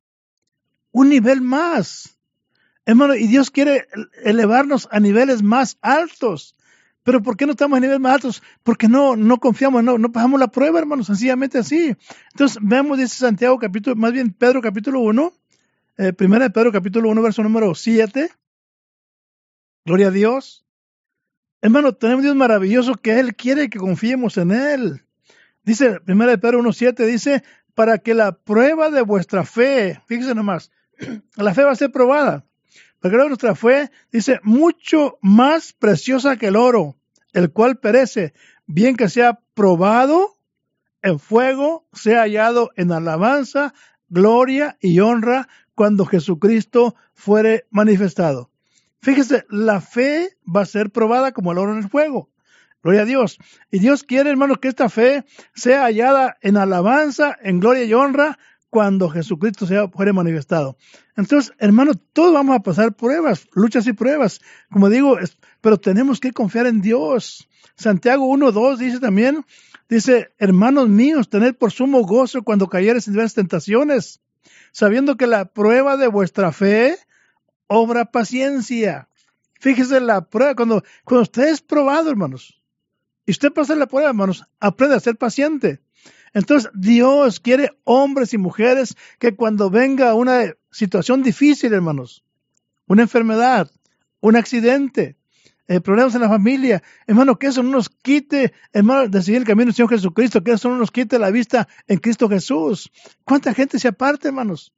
un 0.91 1.07
nivel 1.07 1.41
más. 1.41 2.17
Hermano, 2.83 3.13
y 3.13 3.27
Dios 3.27 3.51
quiere 3.51 3.87
elevarnos 4.23 4.87
a 4.91 4.99
niveles 4.99 5.43
más 5.43 5.77
altos. 5.81 6.55
Pero 7.03 7.21
¿por 7.21 7.37
qué 7.37 7.45
no 7.45 7.51
estamos 7.51 7.77
a 7.77 7.79
niveles 7.79 7.99
más 7.99 8.15
altos? 8.15 8.43
Porque 8.63 8.87
no, 8.87 9.15
no 9.15 9.37
confiamos, 9.37 9.83
no, 9.83 9.99
no 9.99 10.11
pasamos 10.11 10.39
la 10.39 10.47
prueba, 10.47 10.79
hermano, 10.79 11.03
sencillamente 11.03 11.59
así. 11.59 11.95
Entonces, 12.31 12.57
vemos, 12.59 12.97
dice 12.97 13.15
Santiago 13.15 13.59
capítulo, 13.59 13.95
más 13.95 14.13
bien 14.13 14.33
Pedro 14.33 14.61
capítulo 14.63 15.01
1, 15.01 15.31
eh, 15.99 16.11
primera 16.11 16.45
de 16.45 16.49
Pedro 16.49 16.71
capítulo 16.71 17.09
1, 17.09 17.21
verso 17.21 17.43
número 17.43 17.75
7. 17.75 18.31
Gloria 19.85 20.07
a 20.07 20.11
Dios. 20.11 20.65
Hermano, 21.61 21.93
tenemos 21.93 22.23
Dios 22.23 22.35
maravilloso 22.35 22.95
que 22.95 23.19
Él 23.19 23.35
quiere 23.35 23.69
que 23.69 23.77
confiemos 23.77 24.37
en 24.37 24.49
Él. 24.49 25.05
Dice, 25.65 25.99
1 26.07 26.27
de 26.27 26.37
Pedro 26.37 26.61
1.7, 26.61 27.05
dice, 27.05 27.43
para 27.73 27.97
que 27.97 28.13
la 28.13 28.37
prueba 28.37 28.91
de 28.91 29.01
vuestra 29.01 29.43
fe, 29.43 29.99
fíjese 30.05 30.35
nomás, 30.35 30.71
la 31.35 31.53
fe 31.53 31.63
va 31.63 31.71
a 31.71 31.75
ser 31.75 31.91
probada. 31.91 32.45
Para 32.99 33.17
que 33.17 33.27
nuestra 33.27 33.55
fe, 33.55 33.91
dice, 34.11 34.39
mucho 34.43 35.17
más 35.21 35.73
preciosa 35.73 36.37
que 36.37 36.47
el 36.47 36.55
oro, 36.55 36.95
el 37.33 37.51
cual 37.51 37.77
perece, 37.77 38.33
bien 38.67 38.95
que 38.95 39.09
sea 39.09 39.39
probado 39.55 40.37
en 41.01 41.19
fuego, 41.19 41.87
sea 41.93 42.21
hallado 42.21 42.71
en 42.75 42.91
alabanza, 42.91 43.73
gloria 44.07 44.77
y 44.79 44.99
honra 44.99 45.47
cuando 45.73 46.05
Jesucristo 46.05 46.95
fuere 47.13 47.65
manifestado. 47.71 48.51
Fíjese, 49.01 49.45
la 49.49 49.81
fe 49.81 50.37
va 50.43 50.61
a 50.61 50.65
ser 50.65 50.91
probada 50.91 51.31
como 51.31 51.51
el 51.51 51.57
oro 51.57 51.73
en 51.73 51.79
el 51.79 51.89
fuego. 51.89 52.29
Gloria 52.85 53.01
a 53.01 53.05
Dios. 53.05 53.39
Y 53.71 53.79
Dios 53.79 54.03
quiere, 54.03 54.29
hermanos, 54.29 54.59
que 54.59 54.67
esta 54.67 54.89
fe 54.89 55.25
sea 55.55 55.85
hallada 55.85 56.37
en 56.41 56.55
alabanza, 56.55 57.35
en 57.41 57.59
gloria 57.59 57.83
y 57.83 57.95
honra, 57.95 58.37
cuando 58.69 59.09
Jesucristo 59.09 59.65
sea 59.65 59.87
fuere 59.87 60.13
manifestado. 60.13 60.77
Entonces, 61.17 61.51
hermanos, 61.57 61.97
todos 62.13 62.31
vamos 62.31 62.55
a 62.55 62.59
pasar 62.59 62.95
pruebas, 62.95 63.47
luchas 63.55 63.87
y 63.87 63.93
pruebas. 63.93 64.39
Como 64.69 64.91
digo, 64.91 65.17
pero 65.61 65.79
tenemos 65.79 66.19
que 66.19 66.31
confiar 66.31 66.67
en 66.67 66.81
Dios. 66.81 67.49
Santiago 67.75 68.27
1.2 68.27 68.77
dice 68.77 68.99
también, 68.99 69.43
dice, 69.89 70.29
hermanos 70.37 70.87
míos, 70.87 71.27
tened 71.27 71.55
por 71.55 71.71
sumo 71.71 72.03
gozo 72.03 72.43
cuando 72.43 72.67
cayeres 72.67 73.07
en 73.07 73.13
diversas 73.13 73.33
tentaciones, 73.33 74.21
sabiendo 74.71 75.17
que 75.17 75.25
la 75.25 75.45
prueba 75.45 75.97
de 75.97 76.07
vuestra 76.07 76.51
fe 76.51 76.99
obra 77.65 78.11
paciencia. 78.11 79.09
Fíjese 79.59 80.01
la 80.01 80.29
prueba, 80.29 80.53
cuando, 80.53 80.83
cuando 81.03 81.23
usted 81.23 81.47
es 81.47 81.61
probado, 81.61 82.11
hermanos, 82.11 82.61
y 83.25 83.31
usted 83.31 83.51
pasa 83.51 83.75
la 83.75 83.87
prueba, 83.87 84.09
hermanos, 84.09 84.45
aprende 84.59 84.95
a 84.95 84.99
ser 84.99 85.17
paciente. 85.17 85.79
Entonces, 86.33 86.69
Dios 86.73 87.39
quiere 87.39 87.71
hombres 87.85 88.33
y 88.33 88.37
mujeres 88.37 88.95
que 89.19 89.35
cuando 89.35 89.69
venga 89.69 90.13
una 90.13 90.53
situación 90.69 91.23
difícil, 91.23 91.73
hermanos, 91.73 92.23
una 92.87 93.03
enfermedad, 93.03 93.71
un 94.19 94.35
accidente, 94.35 95.15
eh, 95.67 95.81
problemas 95.81 96.13
en 96.13 96.21
la 96.21 96.29
familia, 96.29 96.83
hermano, 97.07 97.39
que 97.39 97.47
eso 97.47 97.63
no 97.63 97.71
nos 97.71 97.89
quite, 97.89 98.53
hermano, 98.71 99.07
de 99.07 99.21
seguir 99.23 99.39
el 99.39 99.47
camino 99.47 99.65
del 99.65 99.73
Señor 99.73 99.89
Jesucristo, 99.89 100.43
que 100.43 100.51
eso 100.51 100.69
no 100.69 100.77
nos 100.77 100.91
quite 100.91 101.17
la 101.17 101.31
vista 101.31 101.67
en 101.87 101.97
Cristo 101.97 102.29
Jesús. 102.29 102.91
¿Cuánta 103.23 103.53
gente 103.53 103.79
se 103.79 103.87
aparte, 103.87 104.27
hermanos? 104.27 104.73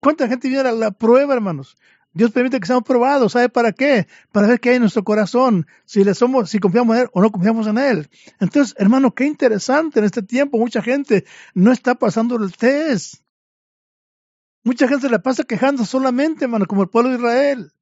¿Cuánta 0.00 0.28
gente 0.28 0.48
viene 0.48 0.68
a 0.68 0.72
la 0.72 0.92
prueba, 0.92 1.34
hermanos? 1.34 1.76
Dios 2.14 2.30
permite 2.30 2.60
que 2.60 2.66
seamos 2.66 2.84
probados. 2.84 3.32
¿Sabe 3.32 3.48
para 3.48 3.72
qué? 3.72 4.06
Para 4.30 4.46
ver 4.46 4.60
qué 4.60 4.70
hay 4.70 4.76
en 4.76 4.82
nuestro 4.82 5.02
corazón, 5.02 5.66
si 5.84 6.04
le 6.04 6.14
somos, 6.14 6.48
si 6.48 6.60
confiamos 6.60 6.96
en 6.96 7.02
Él 7.02 7.08
o 7.12 7.20
no 7.20 7.30
confiamos 7.30 7.66
en 7.66 7.76
Él. 7.76 8.08
Entonces, 8.38 8.74
hermano, 8.78 9.12
qué 9.14 9.26
interesante 9.26 9.98
en 9.98 10.04
este 10.04 10.22
tiempo. 10.22 10.56
Mucha 10.58 10.80
gente 10.80 11.24
no 11.54 11.72
está 11.72 11.96
pasando 11.96 12.36
el 12.36 12.56
test. 12.56 13.16
Mucha 14.62 14.86
gente 14.88 15.10
la 15.10 15.18
pasa 15.18 15.42
quejando 15.42 15.84
solamente, 15.84 16.44
hermano, 16.44 16.66
como 16.66 16.82
el 16.82 16.88
pueblo 16.88 17.10
de 17.10 17.16
Israel. 17.16 17.72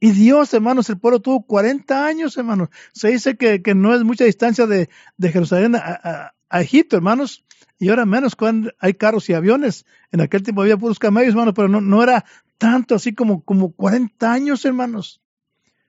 Y 0.00 0.12
Dios, 0.12 0.54
hermanos, 0.54 0.88
el 0.88 0.98
pueblo 0.98 1.20
tuvo 1.20 1.44
40 1.44 2.06
años, 2.06 2.36
hermanos. 2.38 2.70
Se 2.92 3.08
dice 3.08 3.36
que, 3.36 3.60
no 3.74 3.94
es 3.94 4.02
mucha 4.02 4.24
distancia 4.24 4.66
de, 4.66 4.88
Jerusalén 5.20 5.76
a, 5.76 6.32
Egipto, 6.50 6.96
hermanos. 6.96 7.44
Y 7.78 7.90
ahora 7.90 8.06
menos 8.06 8.34
cuando 8.34 8.72
hay 8.78 8.94
carros 8.94 9.28
y 9.28 9.34
aviones. 9.34 9.84
En 10.10 10.20
aquel 10.20 10.42
tiempo 10.42 10.62
había 10.62 10.76
puros 10.76 10.98
camellos, 10.98 11.30
hermanos, 11.30 11.54
pero 11.54 11.68
no, 11.68 11.80
no 11.80 12.02
era 12.02 12.24
tanto, 12.58 12.96
así 12.96 13.14
como, 13.14 13.42
como 13.42 13.72
40 13.72 14.30
años, 14.30 14.64
hermanos. 14.64 15.22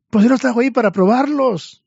Pues 0.10 0.24
Dios 0.24 0.32
los 0.32 0.42
trajo 0.42 0.62
ahí 0.62 0.72
para 0.72 0.92
probarlos, 0.92 1.84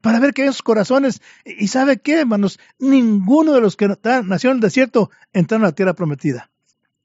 para 0.00 0.20
ver 0.20 0.32
que 0.32 0.44
esos 0.44 0.62
corazones. 0.62 1.20
Y 1.44 1.68
sabe 1.68 2.00
qué, 2.00 2.20
hermanos, 2.20 2.58
ninguno 2.78 3.52
de 3.52 3.60
los 3.60 3.76
que 3.76 3.88
nacieron 3.88 4.56
en 4.56 4.58
el 4.58 4.60
desierto 4.60 5.10
entraron 5.32 5.64
a 5.64 5.68
la 5.68 5.74
tierra 5.74 5.94
prometida. 5.94 6.50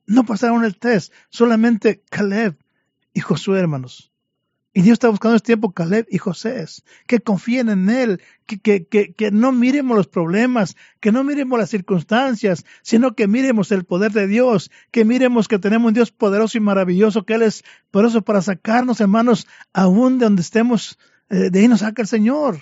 No 0.05 0.25
pasaron 0.25 0.63
el 0.63 0.77
test, 0.77 1.13
solamente 1.29 2.03
Caleb 2.09 2.57
y 3.13 3.21
Josué, 3.21 3.59
hermanos. 3.59 4.12
Y 4.75 4.81
Dios 4.81 4.93
está 4.93 5.09
buscando 5.09 5.35
este 5.35 5.47
tiempo 5.47 5.71
Caleb 5.71 6.07
y 6.09 6.17
José, 6.17 6.65
que 7.05 7.19
confíen 7.19 7.69
en 7.69 7.89
Él, 7.89 8.21
que, 8.47 8.57
que, 8.59 8.87
que, 8.87 9.13
que, 9.13 9.29
no 9.29 9.51
miremos 9.51 9.95
los 9.95 10.07
problemas, 10.07 10.75
que 10.99 11.11
no 11.11 11.23
miremos 11.23 11.59
las 11.59 11.69
circunstancias, 11.69 12.65
sino 12.81 13.13
que 13.13 13.27
miremos 13.27 13.71
el 13.71 13.83
poder 13.83 14.13
de 14.13 14.25
Dios, 14.25 14.71
que 14.89 15.05
miremos 15.05 15.47
que 15.47 15.59
tenemos 15.59 15.89
un 15.89 15.93
Dios 15.93 16.11
poderoso 16.11 16.57
y 16.57 16.61
maravilloso, 16.61 17.23
que 17.23 17.35
Él 17.35 17.43
es 17.43 17.63
poderoso 17.91 18.23
para 18.23 18.41
sacarnos, 18.41 18.99
hermanos, 18.99 19.47
aún 19.73 20.17
de 20.17 20.25
donde 20.25 20.41
estemos, 20.41 20.97
eh, 21.29 21.51
de 21.51 21.59
ahí 21.59 21.67
nos 21.67 21.81
saca 21.81 22.01
el 22.01 22.07
Señor. 22.07 22.57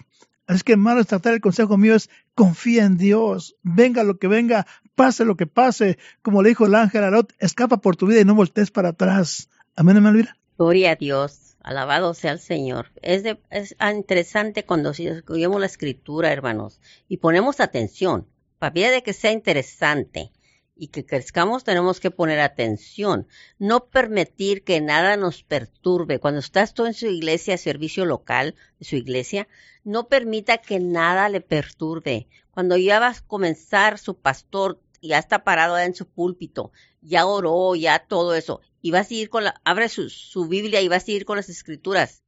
Así 0.47 0.63
que, 0.63 0.73
hermanos, 0.73 1.07
tratar 1.07 1.33
el 1.33 1.39
consejo 1.39 1.77
mío 1.77 1.95
es 1.95 2.09
confía 2.35 2.83
en 2.83 2.97
Dios, 2.97 3.55
venga 3.63 4.03
lo 4.03 4.17
que 4.17 4.27
venga, 4.27 4.67
pase 4.95 5.23
lo 5.23 5.37
que 5.37 5.47
pase, 5.47 5.97
como 6.21 6.43
le 6.43 6.49
dijo 6.49 6.65
el 6.65 6.75
ángel 6.75 7.05
a 7.05 7.09
Lot, 7.09 7.33
escapa 7.39 7.77
por 7.77 7.95
tu 7.95 8.07
vida 8.07 8.19
y 8.19 8.25
no 8.25 8.35
voltees 8.35 8.69
para 8.69 8.89
atrás. 8.89 9.49
Amén, 9.77 9.95
hermano. 9.95 10.19
Gloria 10.57 10.91
a 10.91 10.95
Dios. 10.97 11.50
Alabado 11.63 12.13
sea 12.13 12.31
el 12.31 12.39
Señor. 12.39 12.91
Es, 13.01 13.23
es 13.49 13.75
interesante 13.79 14.65
cuando 14.65 14.91
escribimos 14.91 15.59
la 15.59 15.65
escritura, 15.67 16.31
hermanos, 16.31 16.79
y 17.07 17.17
ponemos 17.17 17.59
atención. 17.59 18.27
Para 18.57 18.91
de 18.91 19.01
que 19.03 19.13
sea 19.13 19.31
interesante 19.31 20.31
y 20.75 20.87
que 20.87 21.05
crezcamos, 21.05 21.63
tenemos 21.63 21.99
que 21.99 22.11
poner 22.11 22.39
atención. 22.39 23.27
No 23.59 23.85
permitir 23.85 24.63
que 24.63 24.81
nada 24.81 25.17
nos 25.17 25.43
perturbe. 25.43 26.19
Cuando 26.19 26.39
estás 26.39 26.73
tú 26.73 26.85
en 26.85 26.93
su 26.93 27.07
iglesia, 27.07 27.57
servicio 27.57 28.05
local 28.05 28.55
de 28.79 28.85
su 28.85 28.95
iglesia, 28.95 29.47
no 29.83 30.07
permita 30.07 30.57
que 30.57 30.79
nada 30.79 31.29
le 31.29 31.41
perturbe. 31.41 32.27
Cuando 32.51 32.77
ya 32.77 32.99
vas 32.99 33.19
a 33.19 33.27
comenzar, 33.27 33.97
su 33.97 34.15
pastor 34.15 34.79
ya 35.01 35.17
está 35.17 35.43
parado 35.43 35.77
en 35.77 35.95
su 35.95 36.07
púlpito, 36.07 36.71
ya 37.01 37.25
oró, 37.25 37.75
ya 37.75 37.99
todo 37.99 38.35
eso, 38.35 38.61
y 38.81 38.91
va 38.91 38.99
a 38.99 39.03
seguir 39.03 39.29
con 39.29 39.43
la, 39.43 39.61
abre 39.63 39.89
su, 39.89 40.09
su 40.09 40.47
Biblia 40.47 40.81
y 40.81 40.87
va 40.87 40.97
a 40.97 40.99
seguir 40.99 41.25
con 41.25 41.37
las 41.37 41.49
escrituras. 41.49 42.23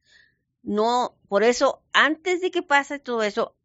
No, 0.64 1.18
por 1.28 1.44
eso, 1.44 1.84
antes 1.94 2.42
de 2.42 2.52
que 2.52 2.64
pase 2.64 3.00
todo 3.00 3.24
eso, 3.24 3.56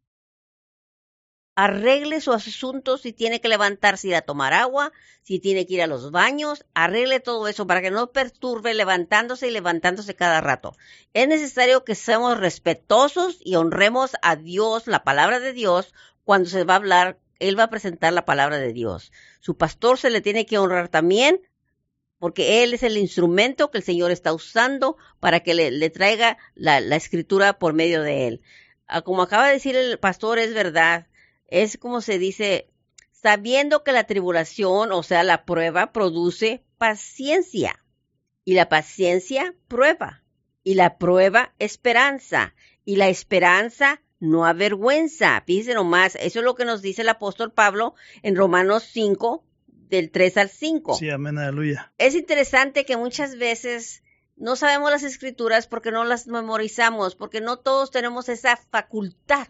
arregle 1.55 2.21
sus 2.21 2.35
asuntos 2.35 3.01
si 3.01 3.11
tiene 3.11 3.41
que 3.41 3.49
levantarse 3.49 4.07
ir 4.07 4.15
a 4.15 4.21
tomar 4.21 4.53
agua, 4.53 4.93
si 5.23 5.39
tiene 5.39 5.65
que 5.65 5.73
ir 5.73 5.81
a 5.81 5.87
los 5.87 6.09
baños, 6.11 6.65
arregle 6.73 7.19
todo 7.19 7.49
eso 7.49 7.67
para 7.67 7.81
que 7.81 7.91
no 7.91 8.13
perturbe 8.13 8.73
levantándose 8.73 9.47
y 9.47 9.51
levantándose 9.51 10.15
cada 10.15 10.39
rato. 10.39 10.77
Es 11.13 11.27
necesario 11.27 11.83
que 11.83 11.95
seamos 11.95 12.37
respetuosos 12.37 13.39
y 13.43 13.55
honremos 13.55 14.11
a 14.21 14.37
Dios, 14.37 14.87
la 14.87 15.03
palabra 15.03 15.41
de 15.41 15.51
Dios, 15.51 15.93
cuando 16.23 16.49
se 16.49 16.63
va 16.63 16.75
a 16.75 16.77
hablar, 16.77 17.19
Él 17.39 17.57
va 17.57 17.63
a 17.63 17.69
presentar 17.69 18.13
la 18.13 18.25
palabra 18.25 18.57
de 18.57 18.73
Dios. 18.73 19.11
Su 19.39 19.57
pastor 19.57 19.97
se 19.97 20.09
le 20.09 20.21
tiene 20.21 20.45
que 20.45 20.57
honrar 20.57 20.89
también 20.89 21.41
porque 22.19 22.63
Él 22.63 22.73
es 22.73 22.83
el 22.83 22.97
instrumento 22.97 23.71
que 23.71 23.77
el 23.77 23.83
Señor 23.83 24.11
está 24.11 24.33
usando 24.33 24.97
para 25.19 25.39
que 25.39 25.53
le, 25.53 25.89
traiga 25.89 26.37
la, 26.53 26.77
escritura 26.95 27.57
por 27.57 27.73
medio 27.73 28.01
de 28.01 28.27
Él. 28.27 28.41
Ah, 28.87 29.01
como 29.01 29.21
acaba 29.21 29.47
de 29.47 29.53
decir 29.53 29.75
el 29.75 29.97
pastor, 29.99 30.37
es 30.37 30.53
verdad, 30.53 31.07
es 31.47 31.77
como 31.77 32.01
se 32.01 32.19
dice, 32.19 32.69
sabiendo 33.11 33.83
que 33.83 33.93
la 33.93 34.03
tribulación, 34.03 34.91
o 34.91 35.01
sea, 35.01 35.23
la 35.23 35.45
prueba, 35.45 35.93
produce 35.93 36.63
paciencia, 36.77 37.83
y 38.43 38.53
la 38.53 38.67
paciencia 38.67 39.55
prueba, 39.67 40.23
y 40.63 40.73
la 40.73 40.97
prueba 40.97 41.53
esperanza, 41.57 42.53
y 42.83 42.97
la 42.97 43.07
esperanza 43.07 44.01
no 44.19 44.45
avergüenza. 44.45 45.41
Fíjense 45.45 45.73
nomás, 45.73 46.15
eso 46.15 46.39
es 46.39 46.45
lo 46.45 46.55
que 46.55 46.65
nos 46.65 46.81
dice 46.81 47.01
el 47.01 47.09
apóstol 47.09 47.51
Pablo 47.51 47.95
en 48.21 48.35
Romanos 48.35 48.83
5, 48.91 49.43
del 49.89 50.11
3 50.11 50.37
al 50.37 50.49
5. 50.49 50.95
Sí, 50.95 51.09
amén, 51.09 51.37
aleluya. 51.37 51.91
Es 51.97 52.15
interesante 52.15 52.85
que 52.85 52.97
muchas 52.97 53.37
veces 53.37 54.03
no 54.35 54.55
sabemos 54.55 54.91
las 54.91 55.03
escrituras 55.03 55.67
porque 55.67 55.91
no 55.91 56.05
las 56.05 56.27
memorizamos, 56.27 57.15
porque 57.15 57.41
no 57.41 57.57
todos 57.57 57.91
tenemos 57.91 58.29
esa 58.29 58.55
facultad 58.55 59.47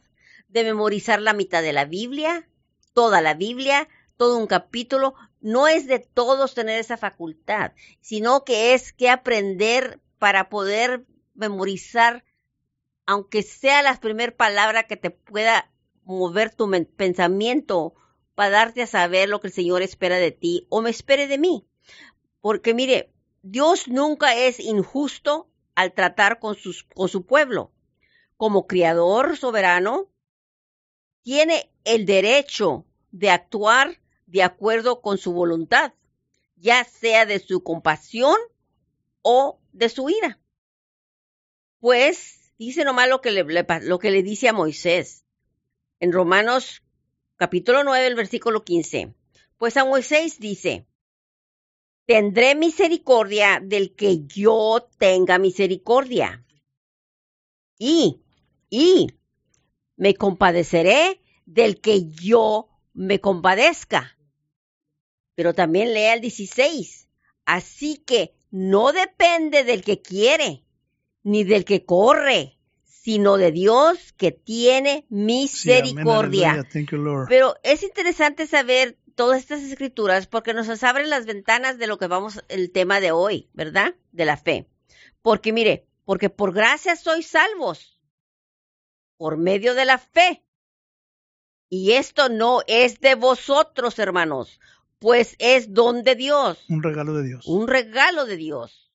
de 0.48 0.64
memorizar 0.64 1.22
la 1.22 1.34
mitad 1.34 1.62
de 1.62 1.74
la 1.74 1.86
Biblia, 1.86 2.48
toda 2.94 3.22
la 3.22 3.34
Biblia, 3.36 3.88
todo 4.18 4.38
un 4.38 4.48
capítulo. 4.48 5.14
No 5.42 5.68
es 5.68 5.88
de 5.88 6.00
todos 6.00 6.56
tener 6.56 6.80
esa 6.80 6.98
facultad, 6.98 7.74
sino 8.02 8.44
que 8.44 8.74
es 8.74 8.92
que 8.92 9.10
aprender 9.10 10.00
para 10.18 10.50
poder 10.50 11.06
memorizar, 11.36 12.24
aunque 13.10 13.42
sea 13.42 13.82
la 13.82 14.00
primera 14.00 14.38
palabra 14.38 14.84
que 14.84 14.96
te 14.96 15.10
pueda 15.10 15.74
mover 16.04 16.54
tu 16.54 16.70
pensamiento 16.96 17.96
para 18.36 18.52
darte 18.52 18.84
a 18.84 18.88
saber 18.88 19.30
lo 19.30 19.40
que 19.40 19.48
el 19.48 19.54
Señor 19.54 19.82
espera 19.82 20.18
de 20.18 20.30
ti 20.30 20.68
o 20.70 20.84
me 20.84 20.92
espere 20.92 21.26
de 21.26 21.40
mí. 21.40 21.68
Porque 22.40 22.76
mire, 22.76 23.12
Dios 23.42 23.88
nunca 23.88 24.36
es 24.36 24.60
injusto 24.60 25.50
al 25.74 25.96
tratar 25.96 26.38
con, 26.38 26.56
con 26.94 27.10
su 27.10 27.26
pueblo. 27.26 27.72
Como 28.38 28.68
criador 28.68 29.38
soberano, 29.38 30.12
tiene 31.24 31.72
el 31.86 32.06
derecho 32.06 32.86
de 33.10 33.32
actuar 33.32 34.00
de 34.28 34.44
acuerdo 34.44 35.02
con 35.02 35.18
su 35.18 35.34
voluntad, 35.34 35.96
ya 36.58 36.84
sea 36.84 37.26
de 37.26 37.40
su 37.40 37.64
compasión 37.64 38.38
o 39.24 39.60
de 39.72 39.90
su 39.90 40.12
ira. 40.12 40.40
Pues 41.80 42.39
dice 42.60 42.84
nomás 42.84 43.10
lo 43.10 43.22
que 43.22 43.32
le, 43.32 43.44
lo 43.82 44.00
que 44.00 44.12
le 44.12 44.22
dice 44.22 44.50
a 44.50 44.54
Moisés 44.54 45.26
en 46.00 46.12
Romanos 46.12 46.84
capítulo 47.38 47.84
9, 47.84 48.06
el 48.06 48.16
versículo 48.16 48.64
15. 48.64 49.16
Pues 49.58 49.78
a 49.78 49.86
Moisés 49.86 50.40
dice, 50.40 50.86
tendré 52.06 52.56
misericordia 52.56 53.62
del 53.64 53.96
que 53.96 54.26
yo 54.26 54.90
tenga 54.98 55.40
misericordia. 55.40 56.46
Y, 57.78 58.22
y, 58.70 59.08
me 59.96 60.16
compadeceré 60.16 61.22
del 61.46 61.80
que 61.80 62.10
yo 62.10 62.68
me 62.94 63.22
compadezca. 63.22 64.18
Pero 65.36 65.54
también 65.54 65.94
lea 65.94 66.14
el 66.14 66.22
16. 66.22 67.08
Así 67.46 67.98
que 67.98 68.34
no 68.52 68.92
depende 68.92 69.64
del 69.64 69.82
que 69.82 70.02
quiere, 70.02 70.66
ni 71.24 71.44
del 71.44 71.66
que 71.66 71.86
corre, 71.86 72.58
sino 72.84 73.38
de 73.38 73.52
Dios 73.52 74.14
que 74.14 74.32
tiene 74.32 75.06
misericordia. 75.10 76.68
Pero 77.28 77.56
es 77.64 77.84
interesante 77.84 78.48
saber 78.48 78.98
todas 79.16 79.40
estas 79.40 79.62
escrituras 79.64 80.28
porque 80.28 80.54
nos 80.54 80.84
abren 80.84 81.10
las 81.10 81.26
ventanas 81.26 81.78
de 81.78 81.88
lo 81.88 81.98
que 81.98 82.08
vamos 82.08 82.44
el 82.48 82.72
tema 82.72 83.00
de 83.00 83.12
hoy, 83.12 83.50
¿verdad? 83.54 83.96
De 84.12 84.26
la 84.26 84.38
fe. 84.38 84.68
Porque 85.22 85.52
mire, 85.52 85.88
porque 86.06 86.30
por 86.30 86.54
gracia 86.54 86.96
sois 86.96 87.28
salvos 87.28 88.00
por 89.18 89.38
medio 89.38 89.76
de 89.76 89.86
la 89.86 89.98
fe. 89.98 90.44
Y 91.70 91.92
esto 91.92 92.30
no 92.30 92.62
es 92.68 93.00
de 93.00 93.16
vosotros, 93.16 94.00
hermanos, 94.00 94.60
pues 94.98 95.36
es 95.40 95.74
don 95.74 96.04
de 96.04 96.16
Dios. 96.16 96.64
Un 96.70 96.82
regalo 96.82 97.14
de 97.14 97.28
Dios. 97.28 97.46
Un 97.46 97.68
regalo 97.68 98.26
de 98.26 98.38
Dios. 98.38 98.92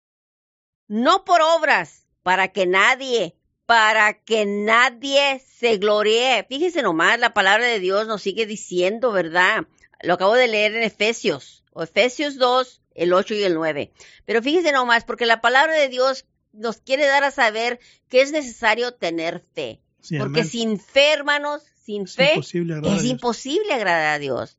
No 0.88 1.24
por 1.24 1.40
obras, 1.42 2.03
para 2.24 2.48
que 2.48 2.66
nadie, 2.66 3.36
para 3.66 4.14
que 4.14 4.46
nadie 4.46 5.40
se 5.46 5.76
gloríe. 5.76 6.44
Fíjese 6.48 6.82
nomás, 6.82 7.20
la 7.20 7.34
palabra 7.34 7.66
de 7.66 7.78
Dios 7.78 8.08
nos 8.08 8.22
sigue 8.22 8.46
diciendo, 8.46 9.12
¿verdad? 9.12 9.66
Lo 10.02 10.14
acabo 10.14 10.34
de 10.34 10.48
leer 10.48 10.74
en 10.74 10.82
Efesios, 10.82 11.62
o 11.72 11.82
Efesios 11.82 12.36
2, 12.36 12.80
el 12.94 13.12
8 13.12 13.34
y 13.34 13.42
el 13.42 13.54
9. 13.54 13.92
Pero 14.24 14.42
fíjese 14.42 14.72
nomás, 14.72 15.04
porque 15.04 15.26
la 15.26 15.42
palabra 15.42 15.74
de 15.74 15.90
Dios 15.90 16.24
nos 16.52 16.78
quiere 16.78 17.06
dar 17.06 17.24
a 17.24 17.30
saber 17.30 17.78
que 18.08 18.22
es 18.22 18.32
necesario 18.32 18.94
tener 18.94 19.44
fe. 19.54 19.80
porque 20.18 20.44
sin 20.44 20.80
fe, 20.80 21.12
hermanos, 21.12 21.62
sin 21.84 22.06
fe, 22.06 22.38
es 22.38 23.04
imposible 23.04 23.74
agradar 23.74 24.14
a 24.14 24.18
Dios. 24.18 24.58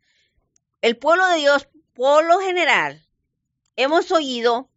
El 0.82 0.98
pueblo 0.98 1.28
de 1.30 1.38
Dios, 1.38 1.68
por 1.94 2.26
lo 2.26 2.40
general, 2.40 3.04
hemos 3.76 4.12
oído 4.12 4.70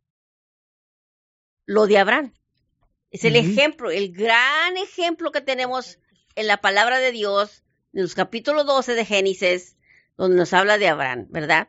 lo 1.67 1.87
de 1.87 1.99
Abraham. 1.99 2.33
Es 3.11 3.25
el 3.25 3.37
ejemplo, 3.37 3.91
el 3.91 4.13
gran 4.13 4.77
ejemplo 4.77 5.33
que 5.33 5.41
tenemos 5.41 5.99
en 6.35 6.47
la 6.47 6.61
palabra 6.61 6.99
de 6.99 7.11
Dios, 7.11 7.65
en 7.95 8.03
los 8.03 8.15
capítulos 8.15 8.67
12 8.67 8.95
de 8.95 9.05
Génesis, 9.05 9.77
donde 10.17 10.37
nos 10.37 10.53
habla 10.53 10.77
de 10.77 10.89
Abraham, 10.89 11.27
¿verdad? 11.31 11.69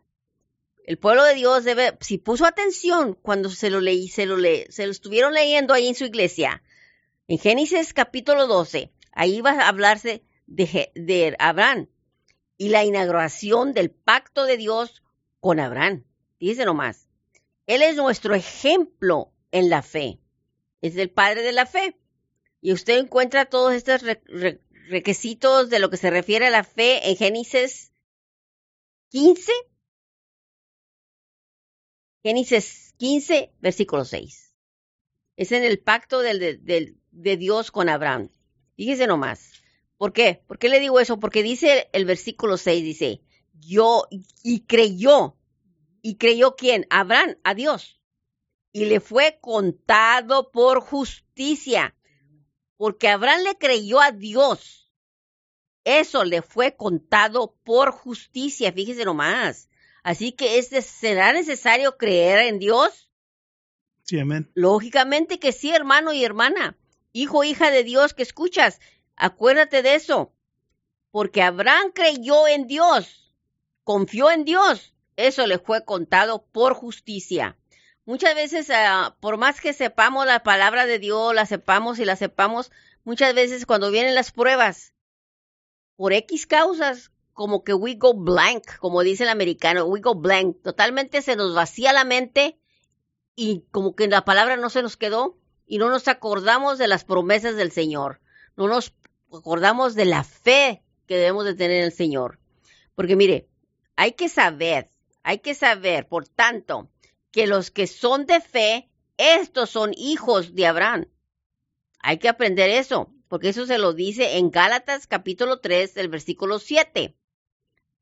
El 0.86 0.98
pueblo 0.98 1.24
de 1.24 1.36
Dios 1.36 1.64
debe, 1.64 1.98
si 2.02 2.18
puso 2.18 2.46
atención 2.46 3.14
cuando 3.22 3.50
se 3.50 3.70
lo 3.70 3.80
leí, 3.80 4.10
se 4.10 4.26
lo, 4.26 4.38
le, 4.38 4.70
se 4.72 4.86
lo 4.86 4.92
estuvieron 4.92 5.34
leyendo 5.34 5.74
ahí 5.74 5.88
en 5.88 5.96
su 5.96 6.06
iglesia, 6.06 6.62
en 7.28 7.38
Génesis 7.38 7.94
capítulo 7.94 8.48
12, 8.48 8.92
ahí 9.12 9.40
va 9.40 9.52
a 9.52 9.68
hablarse 9.70 10.24
de, 10.48 10.92
de 10.96 11.36
Abraham 11.40 11.88
y 12.58 12.70
la 12.70 12.84
inauguración 12.84 13.74
del 13.74 13.92
pacto 13.92 14.46
de 14.46 14.58
Dios 14.58 15.04
con 15.40 15.60
Abraham. 15.60 16.06
Dice 16.40 16.66
nomás, 16.66 17.08
Él 17.68 17.82
es 17.82 17.96
nuestro 17.96 18.34
ejemplo 18.34 19.32
en 19.52 19.70
la 19.70 19.84
fe, 19.84 20.20
es 20.82 20.96
el 20.98 21.10
padre 21.10 21.42
de 21.42 21.52
la 21.52 21.66
fe. 21.66 21.98
Y 22.62 22.74
usted 22.74 22.98
encuentra 22.98 23.46
todos 23.46 23.74
estos 23.74 24.02
requisitos 24.90 25.70
de 25.70 25.80
lo 25.80 25.90
que 25.90 25.98
se 25.98 26.10
refiere 26.10 26.48
a 26.48 26.52
la 26.52 26.64
fe 26.64 27.10
en 27.10 27.16
Génesis 27.16 27.94
15, 29.10 29.52
Génesis 32.22 32.94
15, 32.98 33.54
versículo 33.60 34.04
6. 34.06 34.54
Es 35.38 35.52
en 35.52 35.64
el 35.64 35.80
pacto 35.80 36.20
de 36.20 37.38
Dios 37.38 37.72
con 37.72 37.88
Abraham. 37.88 38.30
Fíjese 38.76 39.08
nomás. 39.08 39.54
¿Por 39.98 40.14
qué? 40.14 40.44
¿Por 40.48 40.60
qué 40.60 40.70
le 40.70 40.80
digo 40.80 41.00
eso? 41.00 41.20
Porque 41.20 41.44
dice 41.44 41.90
el 41.94 42.06
versículo 42.06 42.58
6, 42.58 42.84
dice, 42.84 43.22
yo, 43.54 44.08
y 44.44 44.62
creyó. 44.62 45.38
¿Y 46.02 46.16
creyó 46.16 46.56
quién? 46.56 46.86
Abraham, 46.90 47.38
a 47.44 47.54
Dios. 47.54 47.99
Y 48.82 48.86
le 48.86 49.00
fue 49.00 49.40
contado 49.42 50.52
por 50.52 50.82
justicia. 50.82 51.96
Porque 52.78 53.10
Abraham 53.10 53.44
le 53.44 53.58
creyó 53.58 54.00
a 54.00 54.12
Dios 54.12 54.80
eso 55.84 56.24
le 56.24 56.42
fue 56.42 56.76
contado 56.76 57.56
por 57.64 57.92
justicia, 57.92 58.72
fíjese 58.72 59.06
nomás. 59.06 59.70
Así 60.04 60.32
que 60.32 60.60
es 60.60 60.70
¿será 60.86 61.34
necesario 61.34 61.98
creer 61.98 62.40
en 62.48 62.60
Dios? 62.60 63.10
Sí, 64.04 64.20
amén. 64.20 64.52
Lógicamente 64.54 65.40
que 65.40 65.52
sí, 65.52 65.72
hermano 65.72 66.14
y 66.14 66.24
hermana. 66.24 66.78
Hijo, 67.12 67.44
hija 67.44 67.72
de 67.72 67.84
Dios 67.84 68.14
que 68.14 68.24
escuchas, 68.24 68.80
acuérdate 69.16 69.82
de 69.82 69.96
eso. 69.96 70.34
Porque 71.12 71.42
Abraham 71.42 71.92
creyó 71.94 72.48
en 72.48 72.68
Dios, 72.68 73.34
confió 73.84 74.30
en 74.30 74.46
Dios. 74.46 74.94
Eso 75.16 75.48
le 75.48 75.58
fue 75.60 75.84
contado 75.86 76.46
por 76.52 76.74
justicia. 76.74 77.58
Muchas 78.10 78.34
veces, 78.34 78.72
ah, 78.72 79.16
por 79.20 79.38
más 79.38 79.62
que 79.62 79.72
sepamos 79.72 80.26
la 80.26 80.42
palabra 80.42 80.88
de 80.88 80.98
Dios, 80.98 81.36
la 81.36 81.46
sepamos 81.46 82.00
y 82.00 82.06
la 82.06 82.16
sepamos, 82.16 82.72
muchas 83.04 83.36
veces 83.36 83.68
cuando 83.68 83.92
vienen 83.92 84.16
las 84.16 84.32
pruebas, 84.32 84.96
por 85.96 86.12
X 86.14 86.48
causas, 86.48 87.12
como 87.34 87.64
que 87.64 87.76
we 87.76 87.94
go 87.94 88.16
blank, 88.16 88.78
como 88.80 89.04
dice 89.04 89.26
el 89.26 89.30
americano, 89.30 89.86
we 89.86 90.02
go 90.02 90.16
blank, 90.16 90.60
totalmente 90.64 91.22
se 91.22 91.36
nos 91.36 91.54
vacía 91.54 91.94
la 91.94 92.04
mente 92.04 92.58
y 93.36 93.64
como 93.70 93.96
que 93.96 94.08
la 94.08 94.26
palabra 94.26 94.58
no 94.58 94.72
se 94.72 94.82
nos 94.82 94.98
quedó 94.98 95.38
y 95.68 95.78
no 95.78 95.90
nos 95.90 96.08
acordamos 96.08 96.80
de 96.80 96.88
las 96.88 97.04
promesas 97.04 97.58
del 97.58 97.72
Señor, 97.72 98.22
no 98.58 98.68
nos 98.68 98.92
acordamos 99.32 99.94
de 99.94 100.06
la 100.06 100.24
fe 100.24 100.82
que 101.06 101.18
debemos 101.18 101.46
de 101.46 101.54
tener 101.54 101.78
en 101.78 101.84
el 101.84 101.94
Señor. 101.94 102.40
Porque 102.96 103.16
mire, 103.16 103.48
hay 103.96 104.14
que 104.14 104.30
saber, 104.30 104.90
hay 105.22 105.38
que 105.38 105.54
saber, 105.54 106.08
por 106.08 106.28
tanto, 106.28 106.90
que 107.32 107.48
los 107.48 107.72
que 107.72 107.88
son 107.88 108.26
de 108.26 108.42
fe, 108.42 108.90
estos 109.18 109.70
son 109.70 109.94
hijos 109.96 110.56
de 110.56 110.68
Abraham. 110.68 111.08
Hay 112.00 112.18
que 112.18 112.30
aprender 112.30 112.70
eso 112.70 113.14
porque 113.30 113.50
eso 113.50 113.66
se 113.68 113.78
lo 113.78 113.94
dice 113.94 114.38
en 114.38 114.50
Gálatas 114.50 115.08
capítulo 115.08 115.60
3, 115.60 115.96
el 115.98 116.10
versículo 116.10 116.60
7. 116.60 117.16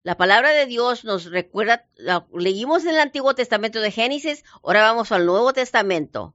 La 0.02 0.16
palabra 0.16 0.52
de 0.52 0.66
Dios 0.66 1.04
nos 1.04 1.26
recuerda, 1.26 1.86
leímos 2.34 2.86
en 2.86 2.92
el 2.92 3.00
Antiguo 3.00 3.36
Testamento 3.36 3.82
de 3.82 3.92
Génesis, 3.92 4.46
ahora 4.64 4.84
vamos 4.84 5.12
al 5.12 5.26
Nuevo 5.26 5.52
Testamento. 5.52 6.34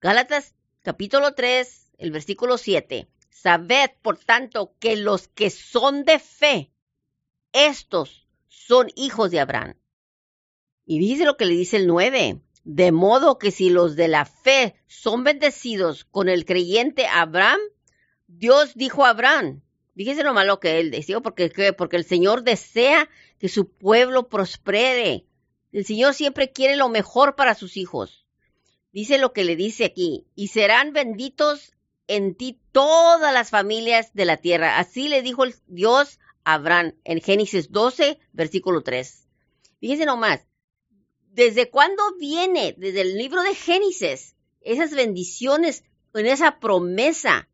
Gálatas 0.00 0.54
capítulo 0.82 1.34
3, 1.34 1.92
el 1.98 2.10
versículo 2.12 2.56
7. 2.56 3.08
Sabed, 3.28 3.90
por 4.00 4.16
tanto, 4.16 4.74
que 4.78 4.96
los 4.96 5.28
que 5.28 5.50
son 5.50 6.04
de 6.04 6.18
fe, 6.18 6.72
estos 7.52 8.26
son 8.48 8.90
hijos 8.96 9.30
de 9.30 9.40
Abraham. 9.40 9.74
Y 10.86 10.98
dice 10.98 11.24
lo 11.24 11.36
que 11.36 11.46
le 11.46 11.54
dice 11.54 11.76
el 11.76 11.86
9. 11.86 12.40
De 12.64 12.92
modo 12.92 13.38
que 13.38 13.50
si 13.50 13.70
los 13.70 13.96
de 13.96 14.08
la 14.08 14.24
fe 14.24 14.74
son 14.86 15.24
bendecidos 15.24 16.04
con 16.04 16.28
el 16.28 16.44
creyente 16.44 17.06
Abraham, 17.06 17.60
Dios 18.26 18.74
dijo 18.74 19.04
a 19.04 19.10
Abraham, 19.10 19.62
Fíjese 19.94 20.24
nomás 20.24 20.46
lo 20.46 20.58
que 20.58 20.80
él 20.80 20.90
decía, 20.90 21.20
porque, 21.20 21.72
porque 21.72 21.96
el 21.96 22.04
Señor 22.04 22.42
desea 22.42 23.08
que 23.38 23.48
su 23.48 23.68
pueblo 23.68 24.28
prospere. 24.28 25.24
El 25.72 25.84
Señor 25.84 26.14
siempre 26.14 26.50
quiere 26.50 26.76
lo 26.76 26.88
mejor 26.88 27.36
para 27.36 27.54
sus 27.54 27.76
hijos. 27.76 28.26
Dice 28.92 29.18
lo 29.18 29.32
que 29.32 29.44
le 29.44 29.56
dice 29.56 29.84
aquí, 29.84 30.26
y 30.34 30.48
serán 30.48 30.92
benditos 30.92 31.72
en 32.06 32.34
ti 32.34 32.60
todas 32.72 33.32
las 33.32 33.50
familias 33.50 34.12
de 34.14 34.24
la 34.24 34.36
tierra. 34.36 34.78
Así 34.78 35.08
le 35.08 35.22
dijo 35.22 35.44
Dios 35.66 36.18
a 36.44 36.54
Abraham 36.54 36.94
en 37.04 37.20
Génesis 37.20 37.70
12, 37.70 38.18
versículo 38.32 38.82
3. 38.82 39.28
Fíjense 39.80 40.06
nomás, 40.06 40.46
¿desde 41.34 41.68
cuándo 41.68 42.02
viene? 42.18 42.74
Desde 42.78 43.00
el 43.00 43.18
libro 43.18 43.42
de 43.42 43.54
Génesis, 43.54 44.36
esas 44.60 44.92
bendiciones, 44.92 45.84
en 46.14 46.26
esa 46.26 46.60
promesa. 46.60 47.48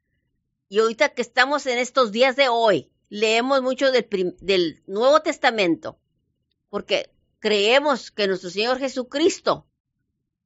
Y 0.68 0.80
ahorita 0.80 1.14
que 1.14 1.22
estamos 1.22 1.66
en 1.66 1.78
estos 1.78 2.12
días 2.12 2.36
de 2.36 2.48
hoy, 2.48 2.90
leemos 3.08 3.62
mucho 3.62 3.90
del, 3.90 4.06
del 4.40 4.82
Nuevo 4.86 5.22
Testamento, 5.22 5.98
porque 6.68 7.10
creemos 7.38 8.10
que 8.10 8.28
nuestro 8.28 8.50
Señor 8.50 8.78
Jesucristo, 8.78 9.66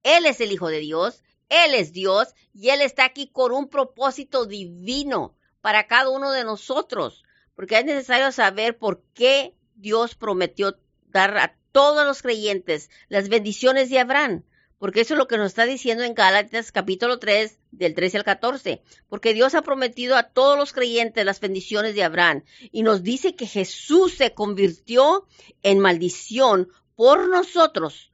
Él 0.04 0.26
es 0.26 0.40
el 0.40 0.52
Hijo 0.52 0.68
de 0.68 0.78
Dios, 0.78 1.24
Él 1.48 1.74
es 1.74 1.92
Dios 1.92 2.34
y 2.54 2.70
Él 2.70 2.80
está 2.80 3.04
aquí 3.04 3.26
con 3.26 3.52
un 3.52 3.68
propósito 3.68 4.46
divino 4.46 5.36
para 5.60 5.88
cada 5.88 6.08
uno 6.08 6.30
de 6.30 6.44
nosotros, 6.44 7.24
porque 7.56 7.78
es 7.78 7.84
necesario 7.84 8.30
saber 8.30 8.78
por 8.78 9.02
qué 9.12 9.54
Dios 9.74 10.14
prometió 10.14 10.78
dar 11.14 11.38
a 11.38 11.56
todos 11.72 12.04
los 12.04 12.22
creyentes 12.22 12.90
las 13.08 13.28
bendiciones 13.28 13.88
de 13.88 14.00
Abraham, 14.00 14.42
porque 14.78 15.00
eso 15.00 15.14
es 15.14 15.18
lo 15.18 15.28
que 15.28 15.38
nos 15.38 15.46
está 15.46 15.64
diciendo 15.64 16.02
en 16.02 16.12
Gálatas 16.12 16.72
capítulo 16.72 17.18
3 17.18 17.56
del 17.70 17.94
13 17.94 18.18
al 18.18 18.24
14, 18.24 18.82
porque 19.08 19.32
Dios 19.32 19.54
ha 19.54 19.62
prometido 19.62 20.16
a 20.16 20.24
todos 20.24 20.58
los 20.58 20.72
creyentes 20.72 21.24
las 21.24 21.40
bendiciones 21.40 21.94
de 21.94 22.02
Abraham 22.02 22.42
y 22.72 22.82
nos 22.82 23.04
dice 23.04 23.36
que 23.36 23.46
Jesús 23.46 24.14
se 24.14 24.34
convirtió 24.34 25.26
en 25.62 25.78
maldición 25.78 26.68
por 26.96 27.28
nosotros 27.28 28.12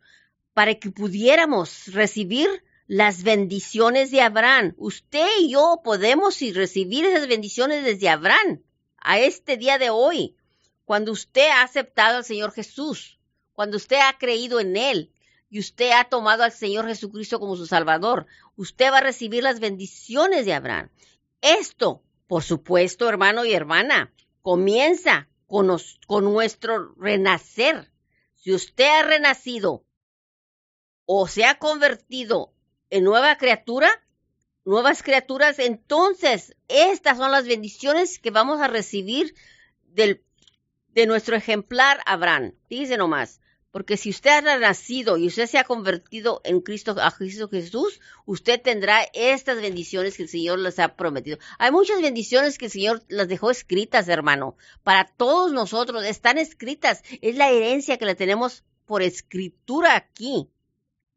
para 0.52 0.74
que 0.74 0.90
pudiéramos 0.90 1.86
recibir 1.86 2.48
las 2.86 3.22
bendiciones 3.22 4.10
de 4.10 4.20
Abraham. 4.20 4.74
Usted 4.76 5.26
y 5.40 5.52
yo 5.52 5.80
podemos 5.82 6.38
recibir 6.54 7.06
esas 7.06 7.28
bendiciones 7.28 7.82
desde 7.82 8.10
Abraham 8.10 8.62
a 8.98 9.18
este 9.18 9.56
día 9.56 9.78
de 9.78 9.88
hoy, 9.88 10.36
cuando 10.90 11.12
usted 11.12 11.48
ha 11.50 11.62
aceptado 11.62 12.16
al 12.16 12.24
Señor 12.24 12.50
Jesús, 12.50 13.20
cuando 13.53 13.76
usted 13.76 13.98
ha 14.03 14.18
creído 14.18 14.59
en 14.59 14.76
Él 14.76 15.12
y 15.48 15.61
usted 15.61 15.92
ha 15.92 16.03
tomado 16.03 16.42
al 16.42 16.50
Señor 16.50 16.88
Jesucristo 16.88 17.38
como 17.38 17.55
su 17.55 17.64
Salvador, 17.64 18.26
usted 18.57 18.90
va 18.90 18.98
a 18.98 19.03
recibir 19.03 19.44
las 19.44 19.61
bendiciones 19.61 20.46
de 20.46 20.53
Abraham. 20.53 20.90
Esto, 21.42 22.03
por 22.26 22.42
supuesto, 22.42 23.09
hermano 23.09 23.44
y 23.44 23.53
hermana, 23.53 24.12
comienza 24.42 25.29
con, 25.46 25.68
nuestro 26.09 26.92
renacer 26.96 27.92
si 28.35 28.53
usted 28.53 28.88
ha 28.88 29.05
renacido 29.05 29.85
o 31.05 31.29
se 31.29 31.44
ha 31.44 31.61
convertido 31.61 32.53
en 32.88 33.05
nueva 33.05 33.37
criatura, 33.37 33.88
nuevas 34.64 35.05
criaturas, 35.05 35.61
entonces 35.61 36.57
estas 36.66 37.16
son 37.16 37.31
las 37.31 37.46
bendiciones 37.46 38.18
que 38.18 38.33
vamos 38.33 38.61
a 38.61 38.66
recibir 38.66 39.37
del, 39.85 40.24
de 40.94 41.07
nuestro 41.07 41.37
ejemplar 41.37 42.00
Abraham. 42.07 42.55
Dice 42.68 42.96
nomás, 42.96 43.40
porque 43.70 43.96
si 43.96 44.11
usted 44.11 44.46
ha 44.46 44.59
nacido 44.59 45.16
y 45.16 45.29
usted 45.29 45.46
se 45.46 45.59
ha 45.59 45.64
convertido 45.64 46.40
en 46.44 46.61
Cristo, 46.61 46.96
a 47.00 47.11
Cristo 47.12 47.48
Jesús, 47.48 48.00
usted 48.26 48.61
tendrá 48.61 49.03
estas 49.12 49.61
bendiciones 49.61 50.16
que 50.16 50.24
el 50.24 50.29
Señor 50.29 50.59
les 50.59 50.79
ha 50.81 50.96
prometido. 50.96 51.38
Hay 51.59 51.70
muchas 51.70 52.03
bendiciones 52.03 52.59
que 52.59 52.64
el 52.66 52.70
Señor 52.72 53.03
las 53.09 53.29
dejó 53.29 53.50
escritas, 53.50 54.09
hermano. 54.09 54.57
Para 54.83 55.05
todos 55.05 55.53
nosotros 55.53 56.05
están 56.05 56.37
escritas. 56.38 57.03
Es 57.20 57.37
la 57.37 57.50
herencia 57.50 57.96
que 57.96 58.07
le 58.07 58.16
tenemos 58.16 58.64
por 58.87 59.03
escritura 59.03 59.94
aquí. 59.94 60.48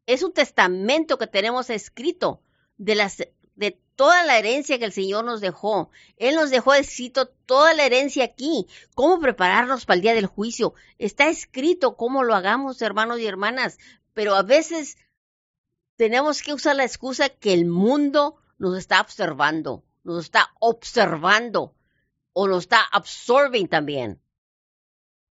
Es 0.06 0.22
un 0.22 0.32
testamento 0.32 1.18
que 1.18 1.26
tenemos 1.26 1.70
escrito 1.70 2.40
de 2.78 2.94
las 2.94 3.18
de 3.56 3.80
toda 3.96 4.24
la 4.24 4.38
herencia 4.38 4.78
que 4.78 4.84
el 4.84 4.92
Señor 4.92 5.24
nos 5.24 5.40
dejó. 5.40 5.90
Él 6.16 6.34
nos 6.34 6.50
dejó 6.50 6.74
escrito 6.74 7.28
toda 7.28 7.74
la 7.74 7.84
herencia 7.84 8.24
aquí. 8.24 8.66
¿Cómo 8.94 9.20
prepararnos 9.20 9.86
para 9.86 9.96
el 9.96 10.02
día 10.02 10.14
del 10.14 10.26
juicio? 10.26 10.74
Está 10.98 11.28
escrito 11.28 11.96
cómo 11.96 12.24
lo 12.24 12.34
hagamos, 12.34 12.82
hermanos 12.82 13.20
y 13.20 13.26
hermanas. 13.26 13.78
Pero 14.12 14.34
a 14.34 14.42
veces 14.42 14.96
tenemos 15.96 16.42
que 16.42 16.52
usar 16.52 16.76
la 16.76 16.84
excusa 16.84 17.28
que 17.28 17.52
el 17.52 17.66
mundo 17.66 18.36
nos 18.58 18.76
está 18.76 19.00
observando, 19.00 19.84
nos 20.02 20.24
está 20.24 20.52
observando 20.60 21.74
o 22.32 22.48
nos 22.48 22.64
está 22.64 22.80
absorbing 22.80 23.68
también. 23.68 24.20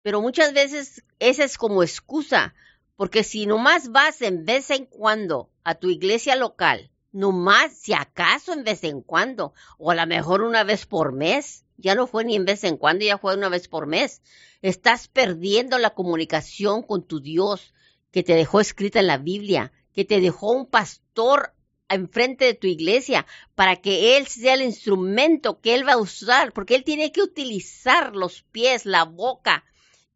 Pero 0.01 0.21
muchas 0.21 0.53
veces 0.53 1.03
esa 1.19 1.43
es 1.43 1.57
como 1.57 1.83
excusa, 1.83 2.55
porque 2.95 3.23
si 3.23 3.45
nomás 3.45 3.91
vas 3.91 4.21
en 4.21 4.45
vez 4.45 4.69
en 4.69 4.85
cuando 4.85 5.49
a 5.63 5.75
tu 5.75 5.89
iglesia 5.89 6.35
local 6.35 6.88
no 7.11 7.31
más, 7.31 7.73
si 7.73 7.93
acaso 7.93 8.53
en 8.53 8.63
vez 8.63 8.83
en 8.83 9.01
cuando, 9.01 9.53
o 9.77 9.91
a 9.91 9.95
lo 9.95 10.05
mejor 10.05 10.41
una 10.41 10.63
vez 10.63 10.85
por 10.85 11.13
mes. 11.13 11.65
Ya 11.77 11.95
no 11.95 12.07
fue 12.07 12.25
ni 12.25 12.35
en 12.35 12.45
vez 12.45 12.63
en 12.63 12.77
cuando, 12.77 13.05
ya 13.05 13.17
fue 13.17 13.35
una 13.35 13.49
vez 13.49 13.67
por 13.67 13.87
mes. 13.87 14.21
Estás 14.61 15.07
perdiendo 15.07 15.77
la 15.77 15.91
comunicación 15.91 16.83
con 16.83 17.03
tu 17.03 17.21
Dios 17.21 17.73
que 18.11 18.23
te 18.23 18.35
dejó 18.35 18.59
escrita 18.59 18.99
en 18.99 19.07
la 19.07 19.17
Biblia, 19.17 19.71
que 19.93 20.03
te 20.03 20.19
dejó 20.19 20.51
un 20.51 20.65
pastor 20.65 21.53
enfrente 21.87 22.45
de 22.45 22.53
tu 22.53 22.67
iglesia 22.67 23.25
para 23.55 23.77
que 23.77 24.17
Él 24.17 24.27
sea 24.27 24.53
el 24.53 24.61
instrumento 24.61 25.59
que 25.59 25.73
Él 25.73 25.87
va 25.87 25.93
a 25.93 25.97
usar, 25.97 26.53
porque 26.53 26.75
Él 26.75 26.83
tiene 26.83 27.11
que 27.11 27.21
utilizar 27.21 28.15
los 28.15 28.43
pies, 28.43 28.85
la 28.85 29.05
boca, 29.05 29.63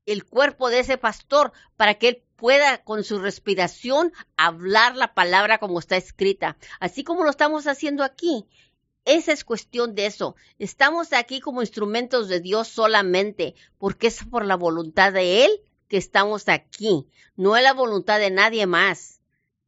el 0.06 0.26
cuerpo 0.26 0.70
de 0.70 0.80
ese 0.80 0.98
pastor 0.98 1.54
para 1.76 1.96
que 1.96 2.08
Él 2.10 2.24
pueda 2.44 2.84
con 2.84 3.06
su 3.06 3.20
respiración 3.20 4.12
hablar 4.36 4.98
la 4.98 5.14
palabra 5.14 5.60
como 5.60 5.80
está 5.80 5.96
escrita, 5.96 6.58
así 6.82 7.06
como 7.06 7.24
lo 7.24 7.30
estamos 7.30 7.68
haciendo 7.68 8.04
aquí. 8.04 8.46
Esa 9.06 9.32
es 9.32 9.46
cuestión 9.46 9.96
de 9.96 10.08
eso. 10.08 10.36
Estamos 10.60 11.14
aquí 11.14 11.40
como 11.40 11.62
instrumentos 11.62 12.28
de 12.28 12.42
Dios 12.42 12.68
solamente, 12.68 13.56
porque 13.78 14.08
es 14.08 14.26
por 14.26 14.44
la 14.44 14.58
voluntad 14.58 15.14
de 15.14 15.46
Él 15.46 15.52
que 15.88 15.96
estamos 15.96 16.50
aquí, 16.50 17.08
no 17.38 17.56
es 17.56 17.64
la 17.64 17.72
voluntad 17.72 18.20
de 18.20 18.30
nadie 18.30 18.68
más. 18.68 19.22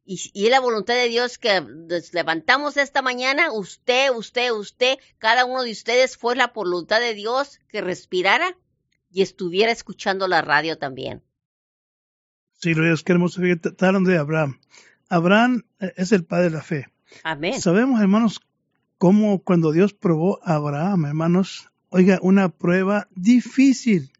Y, 0.04 0.20
y 0.34 0.44
es 0.44 0.50
la 0.50 0.60
voluntad 0.60 0.96
de 0.96 1.08
Dios 1.08 1.38
que 1.38 1.62
nos 1.62 2.12
levantamos 2.12 2.76
esta 2.76 3.00
mañana, 3.00 3.52
usted, 3.52 4.10
usted, 4.10 4.50
usted, 4.50 4.98
cada 5.16 5.46
uno 5.46 5.62
de 5.62 5.72
ustedes 5.72 6.18
fue 6.18 6.36
la 6.36 6.48
voluntad 6.48 7.00
de 7.00 7.14
Dios 7.14 7.58
que 7.68 7.80
respirara 7.80 8.54
y 9.10 9.22
estuviera 9.22 9.72
escuchando 9.72 10.28
la 10.28 10.42
radio 10.42 10.76
también. 10.76 11.22
Sí, 12.56 12.74
Dios, 12.74 13.02
qué 13.02 13.12
hermoso 13.12 13.40
que 13.40 13.56
de 13.56 14.18
Abraham. 14.18 14.58
Abraham 15.08 15.64
eh, 15.80 15.92
es 15.96 16.12
el 16.12 16.24
padre 16.24 16.44
de 16.44 16.50
la 16.50 16.62
fe. 16.62 16.88
Amén. 17.22 17.60
Sabemos, 17.60 18.00
hermanos, 18.00 18.40
cómo 18.98 19.40
cuando 19.42 19.72
Dios 19.72 19.92
probó 19.92 20.40
a 20.42 20.54
Abraham, 20.54 21.06
hermanos, 21.06 21.70
oiga, 21.90 22.18
una 22.22 22.48
prueba 22.48 23.08
difícil. 23.14 24.10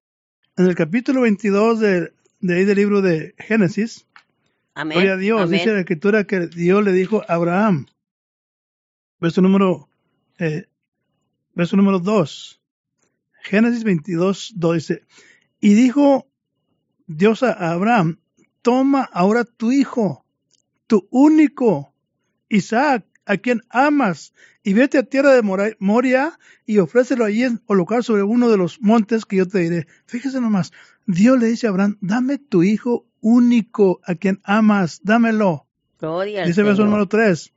En 0.56 0.66
el 0.66 0.74
capítulo 0.74 1.22
22 1.22 1.80
de, 1.80 2.12
de 2.40 2.54
ahí 2.54 2.64
del 2.64 2.76
libro 2.76 3.02
de 3.02 3.34
Génesis, 3.38 4.06
Amén. 4.74 4.96
Gloria 4.96 5.14
a 5.14 5.16
Dios, 5.16 5.50
dice 5.50 5.72
la 5.72 5.80
escritura 5.80 6.24
que 6.24 6.48
Dios 6.48 6.84
le 6.84 6.92
dijo 6.92 7.22
a 7.26 7.34
Abraham, 7.34 7.86
verso 9.18 9.40
número, 9.40 9.88
eh, 10.38 10.66
verso 11.54 11.78
número 11.78 11.98
2, 11.98 12.60
Génesis 13.42 13.84
22, 13.84 14.52
2 14.54 14.74
dice, 14.74 15.02
y 15.60 15.72
dijo 15.72 16.26
Dios 17.06 17.42
a 17.42 17.52
Abraham, 17.72 18.18
toma 18.66 19.08
ahora 19.12 19.44
tu 19.44 19.70
hijo, 19.70 20.26
tu 20.88 21.06
único, 21.12 21.94
Isaac, 22.48 23.06
a 23.24 23.36
quien 23.36 23.62
amas, 23.70 24.34
y 24.64 24.72
vete 24.72 24.98
a 24.98 25.04
tierra 25.04 25.30
de 25.30 25.76
Moria 25.78 26.36
y 26.66 26.78
ofrécelo 26.78 27.24
allí 27.24 27.44
en 27.44 27.62
holocausto 27.66 28.12
sobre 28.12 28.24
uno 28.24 28.50
de 28.50 28.56
los 28.56 28.80
montes 28.80 29.24
que 29.24 29.36
yo 29.36 29.46
te 29.46 29.60
diré. 29.60 29.86
Fíjese 30.06 30.40
nomás, 30.40 30.72
Dios 31.06 31.38
le 31.38 31.46
dice 31.46 31.68
a 31.68 31.70
Abraham, 31.70 31.96
dame 32.00 32.38
tu 32.38 32.64
hijo 32.64 33.06
único, 33.20 34.00
a 34.04 34.16
quien 34.16 34.40
amas, 34.42 35.00
dámelo. 35.04 35.68
Gloria 36.00 36.44
Dice 36.44 36.64
verso 36.64 36.84
número 36.84 37.06
3. 37.06 37.52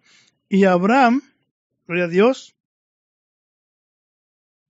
Y 0.48 0.66
Abraham, 0.66 1.24
gloria 1.88 2.06
a 2.06 2.10
Dios, 2.10 2.56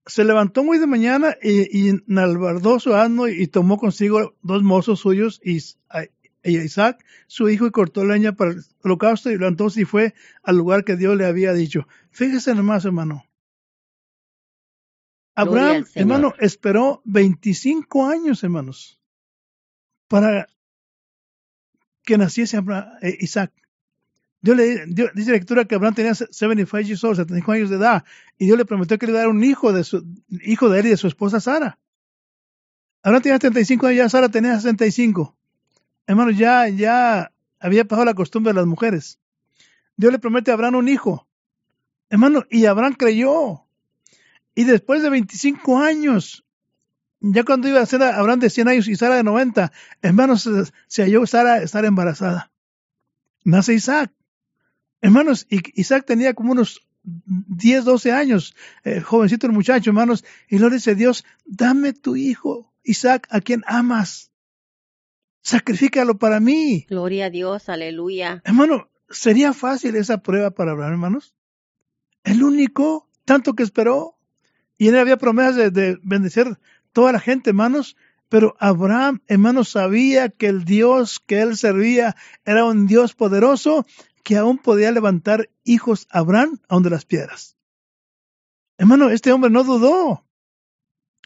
se 0.06 0.24
levantó 0.24 0.64
muy 0.64 0.78
de 0.78 0.88
mañana 0.88 1.36
y, 1.44 1.90
y 1.90 2.02
nalbardó 2.08 2.80
su 2.80 2.96
asno 2.96 3.28
y, 3.28 3.46
tomó 3.48 3.78
consigo 3.78 4.36
dos 4.42 4.64
mozos 4.64 5.02
suyos 5.02 5.42
y, 5.44 5.60
y 6.44 6.58
Isaac, 6.58 7.04
su 7.28 7.50
hijo, 7.50 7.68
y 7.68 7.72
cortó 7.72 8.06
leña 8.06 8.34
para 8.34 8.52
el 8.52 8.64
holocausto 8.84 9.32
y 9.32 9.36
entonces 9.36 9.82
y 9.82 9.86
fue 9.86 10.14
al 10.44 10.58
lugar 10.58 10.84
que 10.84 10.96
Dios 10.96 11.18
le 11.18 11.26
había 11.26 11.54
dicho. 11.54 11.88
Fíjese 12.12 12.56
nomás, 12.56 12.86
hermano. 12.86 13.26
Abraham, 15.36 15.86
hermano, 15.96 16.34
esperó 16.40 17.02
25 17.06 18.08
años, 18.08 18.44
hermanos, 18.44 19.00
para 20.08 20.48
que 22.04 22.18
naciese 22.18 22.60
eh, 23.02 23.18
Isaac. 23.22 23.54
Dios 24.42 24.56
le 24.56 24.86
dice 24.86 25.32
la 25.32 25.32
lectura 25.34 25.66
que 25.66 25.76
Abraham 25.76 25.96
tenía 25.96 26.16
75 26.16 26.80
years 26.82 27.04
old, 27.04 27.18
75 27.18 27.52
años 27.52 27.70
de 27.70 27.76
edad, 27.76 28.04
y 28.38 28.46
Dios 28.46 28.58
le 28.58 28.66
prometió 28.66 28.98
que 28.98 29.06
le 29.06 29.12
iba 29.12 29.20
a 29.20 29.24
dar 29.24 29.32
un 29.32 29.44
hijo 29.44 29.74
de 29.74 29.84
su 29.84 30.06
hijo 30.30 30.70
de 30.70 30.80
él 30.80 30.86
y 30.88 30.90
de 30.90 30.98
su 30.98 31.08
esposa 31.08 31.40
Sara. 31.40 31.80
Abraham 33.02 33.24
tenía 33.24 33.36
75 33.38 33.88
años, 33.88 33.98
ya 33.98 34.10
Sara 34.10 34.30
tenía 34.30 34.56
65. 34.56 35.39
Hermano, 36.10 36.32
ya, 36.32 36.68
ya 36.70 37.32
había 37.60 37.86
pasado 37.86 38.06
la 38.06 38.16
costumbre 38.16 38.52
de 38.52 38.56
las 38.56 38.66
mujeres. 38.66 39.20
Dios 39.96 40.12
le 40.12 40.18
promete 40.18 40.50
a 40.50 40.56
Abraham 40.56 40.78
un 40.78 40.90
hijo. 40.90 41.28
Hermano, 42.10 42.46
y 42.50 42.66
Abraham 42.66 42.96
creyó. 42.96 43.68
Y 44.56 44.64
después 44.64 45.04
de 45.04 45.12
25 45.12 45.78
años, 45.78 46.44
ya 47.20 47.44
cuando 47.44 47.68
iba 47.68 47.80
a 47.80 47.86
ser 47.86 48.02
Abraham 48.02 48.40
de 48.40 48.50
100 48.50 48.68
años 48.70 48.88
y 48.88 48.96
Sara 48.96 49.18
de 49.18 49.24
90, 49.24 49.72
hermanos, 50.02 50.50
se, 50.88 51.04
halló 51.04 51.28
Sara 51.28 51.62
estar 51.62 51.86
embarazada. 51.86 52.52
Nace 53.44 53.76
Isaac. 53.76 54.12
Hermanos, 55.02 55.46
Isaac 55.76 56.08
tenía 56.08 56.34
como 56.34 56.54
unos 56.54 56.88
10, 57.04 57.86
12 57.86 58.12
años, 58.12 58.56
eh, 58.84 59.02
jovencito 59.02 59.46
el 59.46 59.54
muchacho, 59.54 59.92
hermanos, 59.92 60.26
y 60.48 60.58
le 60.58 60.72
dice 60.72 60.96
Dios, 60.96 61.24
dame 61.46 61.94
tu 61.94 62.16
hijo, 62.16 62.74
Isaac, 62.82 63.28
a 63.30 63.42
quien 63.42 63.64
amas. 63.68 64.29
Sacrifícalo 65.42 66.18
para 66.18 66.40
mí. 66.40 66.86
Gloria 66.90 67.26
a 67.26 67.30
Dios, 67.30 67.70
aleluya. 67.70 68.42
Hermano, 68.46 68.90
¿sería 69.10 69.54
fácil 69.54 69.96
esa 69.96 70.22
prueba 70.22 70.52
para 70.52 70.72
Abraham, 70.72 70.94
hermanos? 70.94 71.36
El 72.24 72.44
único, 72.44 73.08
tanto 73.26 73.54
que 73.54 73.64
esperó, 73.64 74.18
y 74.78 74.88
él 74.88 74.98
había 74.98 75.18
promesas 75.18 75.56
de, 75.56 75.72
de 75.72 76.00
bendecir 76.04 76.58
toda 76.94 77.12
la 77.12 77.20
gente, 77.20 77.52
hermanos, 77.52 77.96
pero 78.30 78.56
Abraham, 78.60 79.22
hermanos, 79.28 79.70
sabía 79.70 80.30
que 80.30 80.48
el 80.48 80.64
Dios 80.64 81.20
que 81.20 81.42
él 81.42 81.58
servía 81.58 82.16
era 82.46 82.64
un 82.66 82.86
Dios 82.86 83.16
poderoso 83.16 83.86
que 84.24 84.38
aún 84.38 84.60
podía 84.60 84.92
levantar 84.92 85.50
hijos 85.64 86.08
a 86.12 86.20
Abraham 86.20 86.60
aún 86.68 86.84
de 86.84 86.92
las 86.92 87.06
piedras. 87.06 87.58
Hermano, 88.78 89.10
este 89.10 89.32
hombre 89.32 89.50
no 89.50 89.64
dudó. 89.64 90.24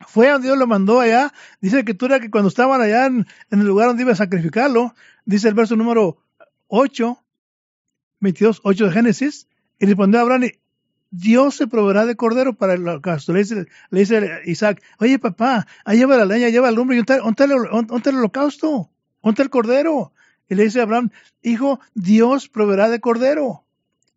Fue 0.07 0.29
a 0.29 0.39
Dios 0.39 0.57
lo 0.57 0.67
mandó 0.67 0.99
allá. 0.99 1.33
Dice 1.61 1.83
tú 1.83 2.05
era 2.05 2.19
que 2.19 2.31
cuando 2.31 2.49
estaban 2.49 2.81
allá 2.81 3.05
en, 3.05 3.25
el 3.51 3.59
lugar 3.59 3.87
donde 3.87 4.03
iba 4.03 4.11
a 4.11 4.15
sacrificarlo, 4.15 4.93
dice 5.25 5.47
el 5.47 5.53
verso 5.53 5.75
número 5.75 6.17
8, 6.67 7.23
22, 8.19 8.61
8 8.63 8.85
de 8.85 8.91
Génesis, 8.91 9.47
y 9.79 9.85
respondió 9.85 10.19
a 10.19 10.23
Abraham, 10.23 10.49
Dios 11.11 11.55
se 11.55 11.67
proveerá 11.67 12.05
de 12.05 12.15
cordero 12.15 12.53
para 12.53 12.73
el 12.73 12.87
holocausto. 12.87 13.33
Le 13.33 13.43
dice, 13.91 14.41
Isaac, 14.45 14.81
oye 14.97 15.19
papá, 15.19 15.67
ahí 15.85 15.97
lleva 15.97 16.17
la 16.17 16.25
leña, 16.25 16.49
lleva 16.49 16.69
el 16.69 16.75
lumbre, 16.75 16.97
¿y 16.97 17.03
dónde 17.03 17.43
está 17.95 18.09
el 18.09 18.15
holocausto? 18.17 18.89
¿Dónde 19.21 19.43
el 19.43 19.49
cordero? 19.49 20.11
Y 20.49 20.55
le 20.55 20.63
dice 20.63 20.79
a 20.79 20.83
Abraham, 20.83 21.11
hijo, 21.43 21.79
Dios 21.93 22.49
proveerá 22.49 22.89
de 22.89 22.99
cordero. 22.99 23.63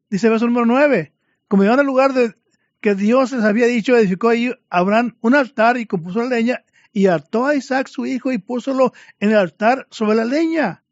Dice 0.08 0.30
verso 0.30 0.46
número 0.46 0.66
9, 0.66 1.12
como 1.48 1.64
iban 1.64 1.78
al 1.78 1.86
lugar 1.86 2.14
de 2.14 2.34
que 2.80 2.94
Dios 2.94 3.32
les 3.32 3.44
había 3.44 3.66
dicho, 3.66 3.96
edificó 3.96 4.28
ahí 4.28 4.52
Abraham 4.70 5.16
un 5.20 5.34
altar 5.34 5.76
y 5.76 5.86
compuso 5.86 6.22
la 6.22 6.36
leña 6.36 6.64
y 6.92 7.08
ató 7.08 7.46
a 7.46 7.54
Isaac 7.54 7.88
su 7.88 8.06
hijo 8.06 8.32
y 8.32 8.38
púsolo 8.38 8.92
en 9.20 9.30
el 9.30 9.36
altar 9.36 9.86
sobre 9.90 10.16
la 10.16 10.24
leña. 10.24 10.82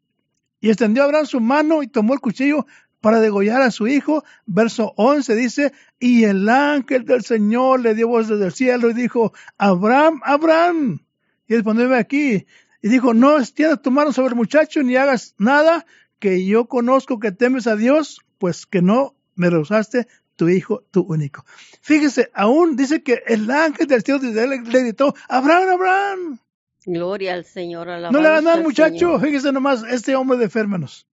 Y 0.61 0.69
extendió 0.69 1.03
Abraham 1.03 1.25
su 1.25 1.39
mano 1.41 1.81
y 1.81 1.87
tomó 1.87 2.13
el 2.13 2.19
cuchillo 2.19 2.65
para 3.01 3.19
degollar 3.19 3.61
a 3.61 3.71
su 3.71 3.87
hijo. 3.87 4.23
Verso 4.45 4.93
11 4.97 5.35
dice, 5.35 5.73
y 5.99 6.23
el 6.23 6.47
ángel 6.49 7.05
del 7.05 7.23
Señor 7.23 7.81
le 7.81 7.95
dio 7.95 8.07
voz 8.07 8.27
desde 8.27 8.45
el 8.45 8.51
cielo 8.51 8.89
y 8.89 8.93
dijo, 8.93 9.33
Abraham, 9.57 10.21
Abraham. 10.23 10.99
Y 11.47 11.55
respondió 11.55 11.95
aquí. 11.95 12.45
Y 12.81 12.89
dijo, 12.89 13.13
no 13.13 13.39
extiendas 13.39 13.81
tu 13.81 13.91
mano 13.91 14.11
sobre 14.11 14.29
el 14.29 14.35
muchacho 14.35 14.83
ni 14.83 14.95
hagas 14.95 15.35
nada, 15.37 15.85
que 16.19 16.45
yo 16.45 16.65
conozco 16.65 17.19
que 17.19 17.31
temes 17.31 17.67
a 17.67 17.75
Dios, 17.75 18.21
pues 18.37 18.65
que 18.65 18.81
no 18.81 19.15
me 19.35 19.49
rehusaste 19.49 20.07
tu 20.35 20.49
hijo, 20.49 20.83
tu 20.91 21.01
único. 21.01 21.45
Fíjese, 21.81 22.29
aún 22.33 22.75
dice 22.75 23.03
que 23.03 23.23
el 23.27 23.49
ángel 23.49 23.87
del 23.87 24.03
cielo 24.03 24.19
le, 24.21 24.57
gritó, 24.57 25.15
Abraham, 25.29 25.69
Abraham. 25.69 26.39
Gloria 26.85 27.33
al 27.33 27.45
Señor. 27.45 27.87
No 27.87 28.11
le 28.11 28.41
nada, 28.41 28.57
muchacho. 28.57 29.19
Fíjese 29.19 29.51
nomás, 29.51 29.83
este 29.83 30.15
hombre 30.15 30.37
de 30.37 30.49
férmenos. 30.49 31.07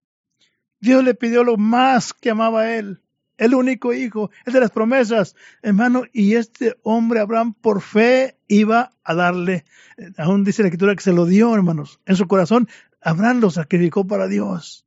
Dios 0.79 1.03
le 1.03 1.15
pidió 1.15 1.45
lo 1.45 1.55
más 1.55 2.13
que 2.13 2.29
amaba 2.29 2.63
a 2.63 2.75
él, 2.75 3.01
el 3.37 3.55
único 3.55 3.93
hijo, 3.93 4.31
el 4.45 4.51
de 4.51 4.59
las 4.59 4.71
promesas, 4.71 5.33
hermano, 5.61 6.03
y 6.11 6.35
este 6.35 6.75
hombre 6.83 7.21
Abraham 7.21 7.53
por 7.53 7.81
fe 7.81 8.37
iba 8.49 8.91
a 9.01 9.15
darle, 9.15 9.63
eh, 9.97 10.11
aún 10.17 10.43
dice 10.43 10.61
la 10.61 10.67
escritura 10.67 10.93
que 10.93 11.01
se 11.01 11.13
lo 11.13 11.25
dio, 11.25 11.55
hermanos, 11.55 12.01
en 12.05 12.17
su 12.17 12.27
corazón, 12.27 12.67
Abraham 13.01 13.39
lo 13.39 13.49
sacrificó 13.49 14.05
para 14.05 14.27
Dios. 14.27 14.85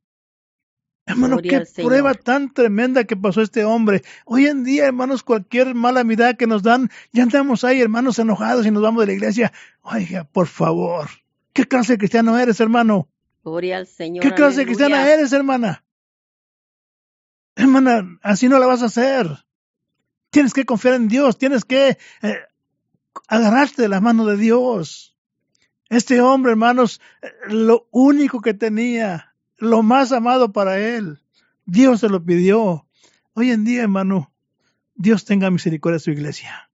Hermano, 1.07 1.37
qué 1.37 1.63
prueba 1.75 2.13
tan 2.13 2.53
tremenda 2.53 3.05
que 3.05 3.15
pasó 3.15 3.41
este 3.41 3.63
hombre. 3.63 4.03
Hoy 4.25 4.45
en 4.45 4.65
día, 4.65 4.85
hermanos, 4.87 5.23
cualquier 5.23 5.73
mala 5.73 6.03
mirada 6.03 6.33
que 6.33 6.47
nos 6.47 6.63
dan, 6.63 6.89
ya 7.13 7.23
andamos 7.23 7.63
ahí, 7.63 7.79
hermanos, 7.79 8.19
enojados 8.19 8.65
y 8.65 8.71
nos 8.71 8.83
vamos 8.83 9.01
de 9.01 9.07
la 9.07 9.13
iglesia. 9.13 9.53
Oiga, 9.81 10.25
por 10.25 10.47
favor, 10.47 11.07
¿qué 11.53 11.63
clase 11.63 11.93
de 11.93 11.97
cristiano 11.99 12.37
eres, 12.37 12.59
hermano? 12.59 13.07
Gloria 13.41 13.77
al 13.77 13.87
Señor. 13.87 14.21
¿Qué 14.21 14.33
clase 14.33 14.59
de 14.59 14.65
cristiana 14.65 15.09
eres, 15.09 15.31
hermana? 15.31 15.85
Hermana, 17.55 18.19
así 18.21 18.49
no 18.49 18.59
la 18.59 18.67
vas 18.67 18.81
a 18.83 18.87
hacer. 18.87 19.45
Tienes 20.29 20.53
que 20.53 20.65
confiar 20.65 20.95
en 20.95 21.07
Dios, 21.07 21.37
tienes 21.37 21.63
que 21.63 21.97
eh, 22.21 22.37
agarrarte 23.29 23.81
de 23.81 23.87
la 23.87 24.01
mano 24.01 24.25
de 24.25 24.35
Dios. 24.35 25.15
Este 25.87 26.19
hombre, 26.19 26.51
hermanos, 26.51 26.99
eh, 27.21 27.31
lo 27.47 27.87
único 27.91 28.41
que 28.41 28.53
tenía, 28.53 29.33
lo 29.57 29.83
más 29.83 30.11
amado 30.11 30.51
para 30.51 30.79
él, 30.79 31.19
Dios 31.65 31.99
se 32.01 32.09
lo 32.09 32.23
pidió. 32.23 32.85
Hoy 33.33 33.51
en 33.51 33.63
día, 33.65 33.83
hermano, 33.83 34.31
Dios 34.95 35.25
tenga 35.25 35.51
misericordia 35.51 35.95
de 35.95 36.03
su 36.03 36.11
iglesia. 36.11 36.67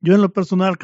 Yo 0.00 0.14
en 0.14 0.20
lo 0.20 0.32
personal, 0.32 0.76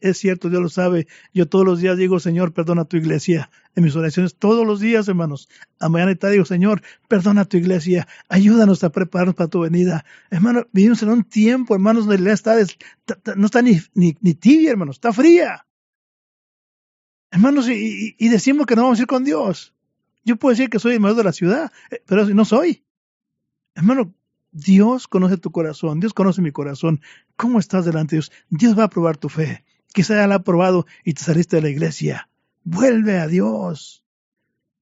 es 0.00 0.18
cierto, 0.18 0.50
Dios 0.50 0.60
lo 0.60 0.68
sabe. 0.68 1.06
Yo 1.32 1.48
todos 1.48 1.64
los 1.64 1.80
días 1.80 1.96
digo, 1.96 2.18
Señor, 2.18 2.52
perdona 2.52 2.84
tu 2.84 2.96
iglesia. 2.96 3.50
En 3.76 3.84
mis 3.84 3.94
oraciones, 3.94 4.34
todos 4.34 4.66
los 4.66 4.80
días, 4.80 5.06
hermanos. 5.06 5.48
A 5.78 5.88
mañana 5.88 6.10
y 6.10 6.16
tarde 6.16 6.32
digo, 6.32 6.44
Señor, 6.44 6.82
perdona 7.06 7.44
tu 7.44 7.58
iglesia. 7.58 8.08
Ayúdanos 8.28 8.82
a 8.82 8.90
prepararnos 8.90 9.36
para 9.36 9.48
tu 9.48 9.60
venida. 9.60 10.04
Hermano, 10.30 10.66
vivimos 10.72 11.00
en 11.02 11.10
un 11.10 11.22
tiempo, 11.22 11.74
hermanos, 11.74 12.06
donde 12.06 12.22
la 12.22 12.32
está, 12.32 12.56
no 13.36 13.46
está 13.46 13.62
ni, 13.62 13.80
ni, 13.94 14.34
tibia, 14.34 14.72
hermanos, 14.72 14.96
está 14.96 15.12
fría. 15.12 15.64
Hermanos, 17.30 17.68
y, 17.68 18.16
y, 18.18 18.28
decimos 18.28 18.66
que 18.66 18.74
no 18.74 18.82
vamos 18.82 18.98
a 18.98 19.02
ir 19.02 19.06
con 19.06 19.22
Dios. 19.22 19.72
Yo 20.30 20.36
puedo 20.36 20.52
decir 20.52 20.70
que 20.70 20.78
soy 20.78 20.94
el 20.94 21.00
mayor 21.00 21.16
de 21.16 21.24
la 21.24 21.32
ciudad, 21.32 21.72
eh, 21.90 22.04
pero 22.06 22.24
no 22.24 22.44
soy. 22.44 22.84
Hermano, 23.74 24.14
Dios 24.52 25.08
conoce 25.08 25.38
tu 25.38 25.50
corazón, 25.50 25.98
Dios 25.98 26.14
conoce 26.14 26.40
mi 26.40 26.52
corazón. 26.52 27.00
¿Cómo 27.34 27.58
estás 27.58 27.84
delante 27.84 28.14
de 28.14 28.18
Dios? 28.18 28.32
Dios 28.48 28.78
va 28.78 28.84
a 28.84 28.90
probar 28.90 29.16
tu 29.16 29.28
fe. 29.28 29.64
Quizá 29.92 30.14
ya 30.14 30.28
la 30.28 30.36
ha 30.36 30.44
probado 30.44 30.86
y 31.04 31.14
te 31.14 31.24
saliste 31.24 31.56
de 31.56 31.62
la 31.62 31.68
iglesia. 31.68 32.28
Vuelve 32.62 33.18
a 33.18 33.26
Dios. 33.26 34.04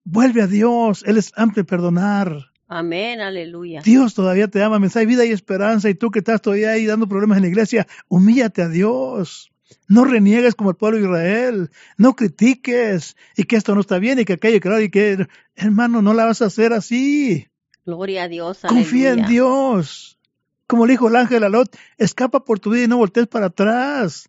Vuelve 0.04 0.42
a 0.42 0.46
Dios. 0.46 1.02
Él 1.06 1.16
es 1.16 1.32
amplio 1.34 1.64
perdonar. 1.64 2.52
Amén, 2.66 3.22
aleluya. 3.22 3.80
Dios 3.80 4.12
todavía 4.12 4.48
te 4.48 4.62
ama, 4.62 4.78
mensaje 4.78 5.06
vida 5.06 5.24
y 5.24 5.30
esperanza. 5.30 5.88
Y 5.88 5.94
tú 5.94 6.10
que 6.10 6.18
estás 6.18 6.42
todavía 6.42 6.72
ahí 6.72 6.84
dando 6.84 7.08
problemas 7.08 7.38
en 7.38 7.44
la 7.44 7.48
iglesia, 7.48 7.86
humíllate 8.08 8.60
a 8.60 8.68
Dios. 8.68 9.50
No 9.86 10.04
reniegues 10.04 10.54
como 10.54 10.70
el 10.70 10.76
pueblo 10.76 10.98
de 10.98 11.04
Israel. 11.04 11.70
No 11.96 12.14
critiques 12.14 13.16
y 13.36 13.44
que 13.44 13.56
esto 13.56 13.74
no 13.74 13.80
está 13.80 13.98
bien 13.98 14.18
y 14.18 14.24
que 14.24 14.34
aquello, 14.34 14.60
claro, 14.60 14.80
y 14.80 14.90
que, 14.90 15.26
hermano, 15.56 16.02
no 16.02 16.14
la 16.14 16.26
vas 16.26 16.42
a 16.42 16.46
hacer 16.46 16.72
así. 16.72 17.48
Gloria 17.84 18.24
a 18.24 18.28
Dios. 18.28 18.60
Confía 18.66 19.12
en 19.12 19.26
Dios. 19.26 20.18
Como 20.66 20.84
le 20.84 20.92
dijo 20.92 21.08
el 21.08 21.16
ángel 21.16 21.44
a 21.44 21.48
Lot, 21.48 21.74
escapa 21.96 22.44
por 22.44 22.60
tu 22.60 22.70
vida 22.70 22.84
y 22.84 22.88
no 22.88 22.98
voltees 22.98 23.26
para 23.26 23.46
atrás. 23.46 24.28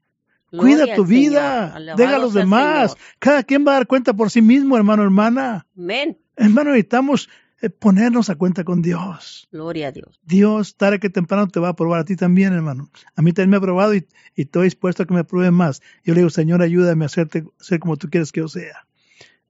Cuida 0.51 0.95
tu 0.95 1.05
vida, 1.05 1.77
deja 1.95 2.15
a 2.15 2.19
los 2.19 2.33
demás. 2.33 2.95
Cada 3.19 3.43
quien 3.43 3.65
va 3.67 3.71
a 3.71 3.75
dar 3.75 3.87
cuenta 3.87 4.13
por 4.13 4.31
sí 4.31 4.41
mismo, 4.41 4.77
hermano, 4.77 5.03
hermana. 5.03 5.67
Amén. 5.77 6.17
Hermano, 6.35 6.71
necesitamos 6.71 7.29
eh, 7.61 7.69
ponernos 7.69 8.29
a 8.29 8.35
cuenta 8.35 8.63
con 8.63 8.81
Dios. 8.81 9.47
Gloria 9.51 9.89
a 9.89 9.91
Dios. 9.91 10.19
Dios, 10.23 10.75
tarde 10.75 10.99
que 10.99 11.09
temprano 11.09 11.47
te 11.47 11.59
va 11.59 11.69
a 11.69 11.75
probar 11.75 12.01
a 12.01 12.05
ti 12.05 12.15
también, 12.15 12.53
hermano. 12.53 12.89
A 13.15 13.21
mí 13.21 13.33
también 13.33 13.51
me 13.51 13.57
ha 13.57 13.61
probado 13.61 13.95
y, 13.95 14.07
estoy 14.35 14.65
dispuesto 14.65 15.03
a 15.03 15.05
que 15.05 15.13
me 15.13 15.23
pruebe 15.23 15.51
más. 15.51 15.81
Yo 16.03 16.13
le 16.13 16.21
digo, 16.21 16.29
Señor, 16.29 16.61
ayúdame 16.61 17.05
a 17.05 17.07
hacerte, 17.07 17.45
ser 17.59 17.79
como 17.79 17.97
tú 17.97 18.09
quieres 18.09 18.31
que 18.31 18.41
yo 18.41 18.47
sea. 18.47 18.87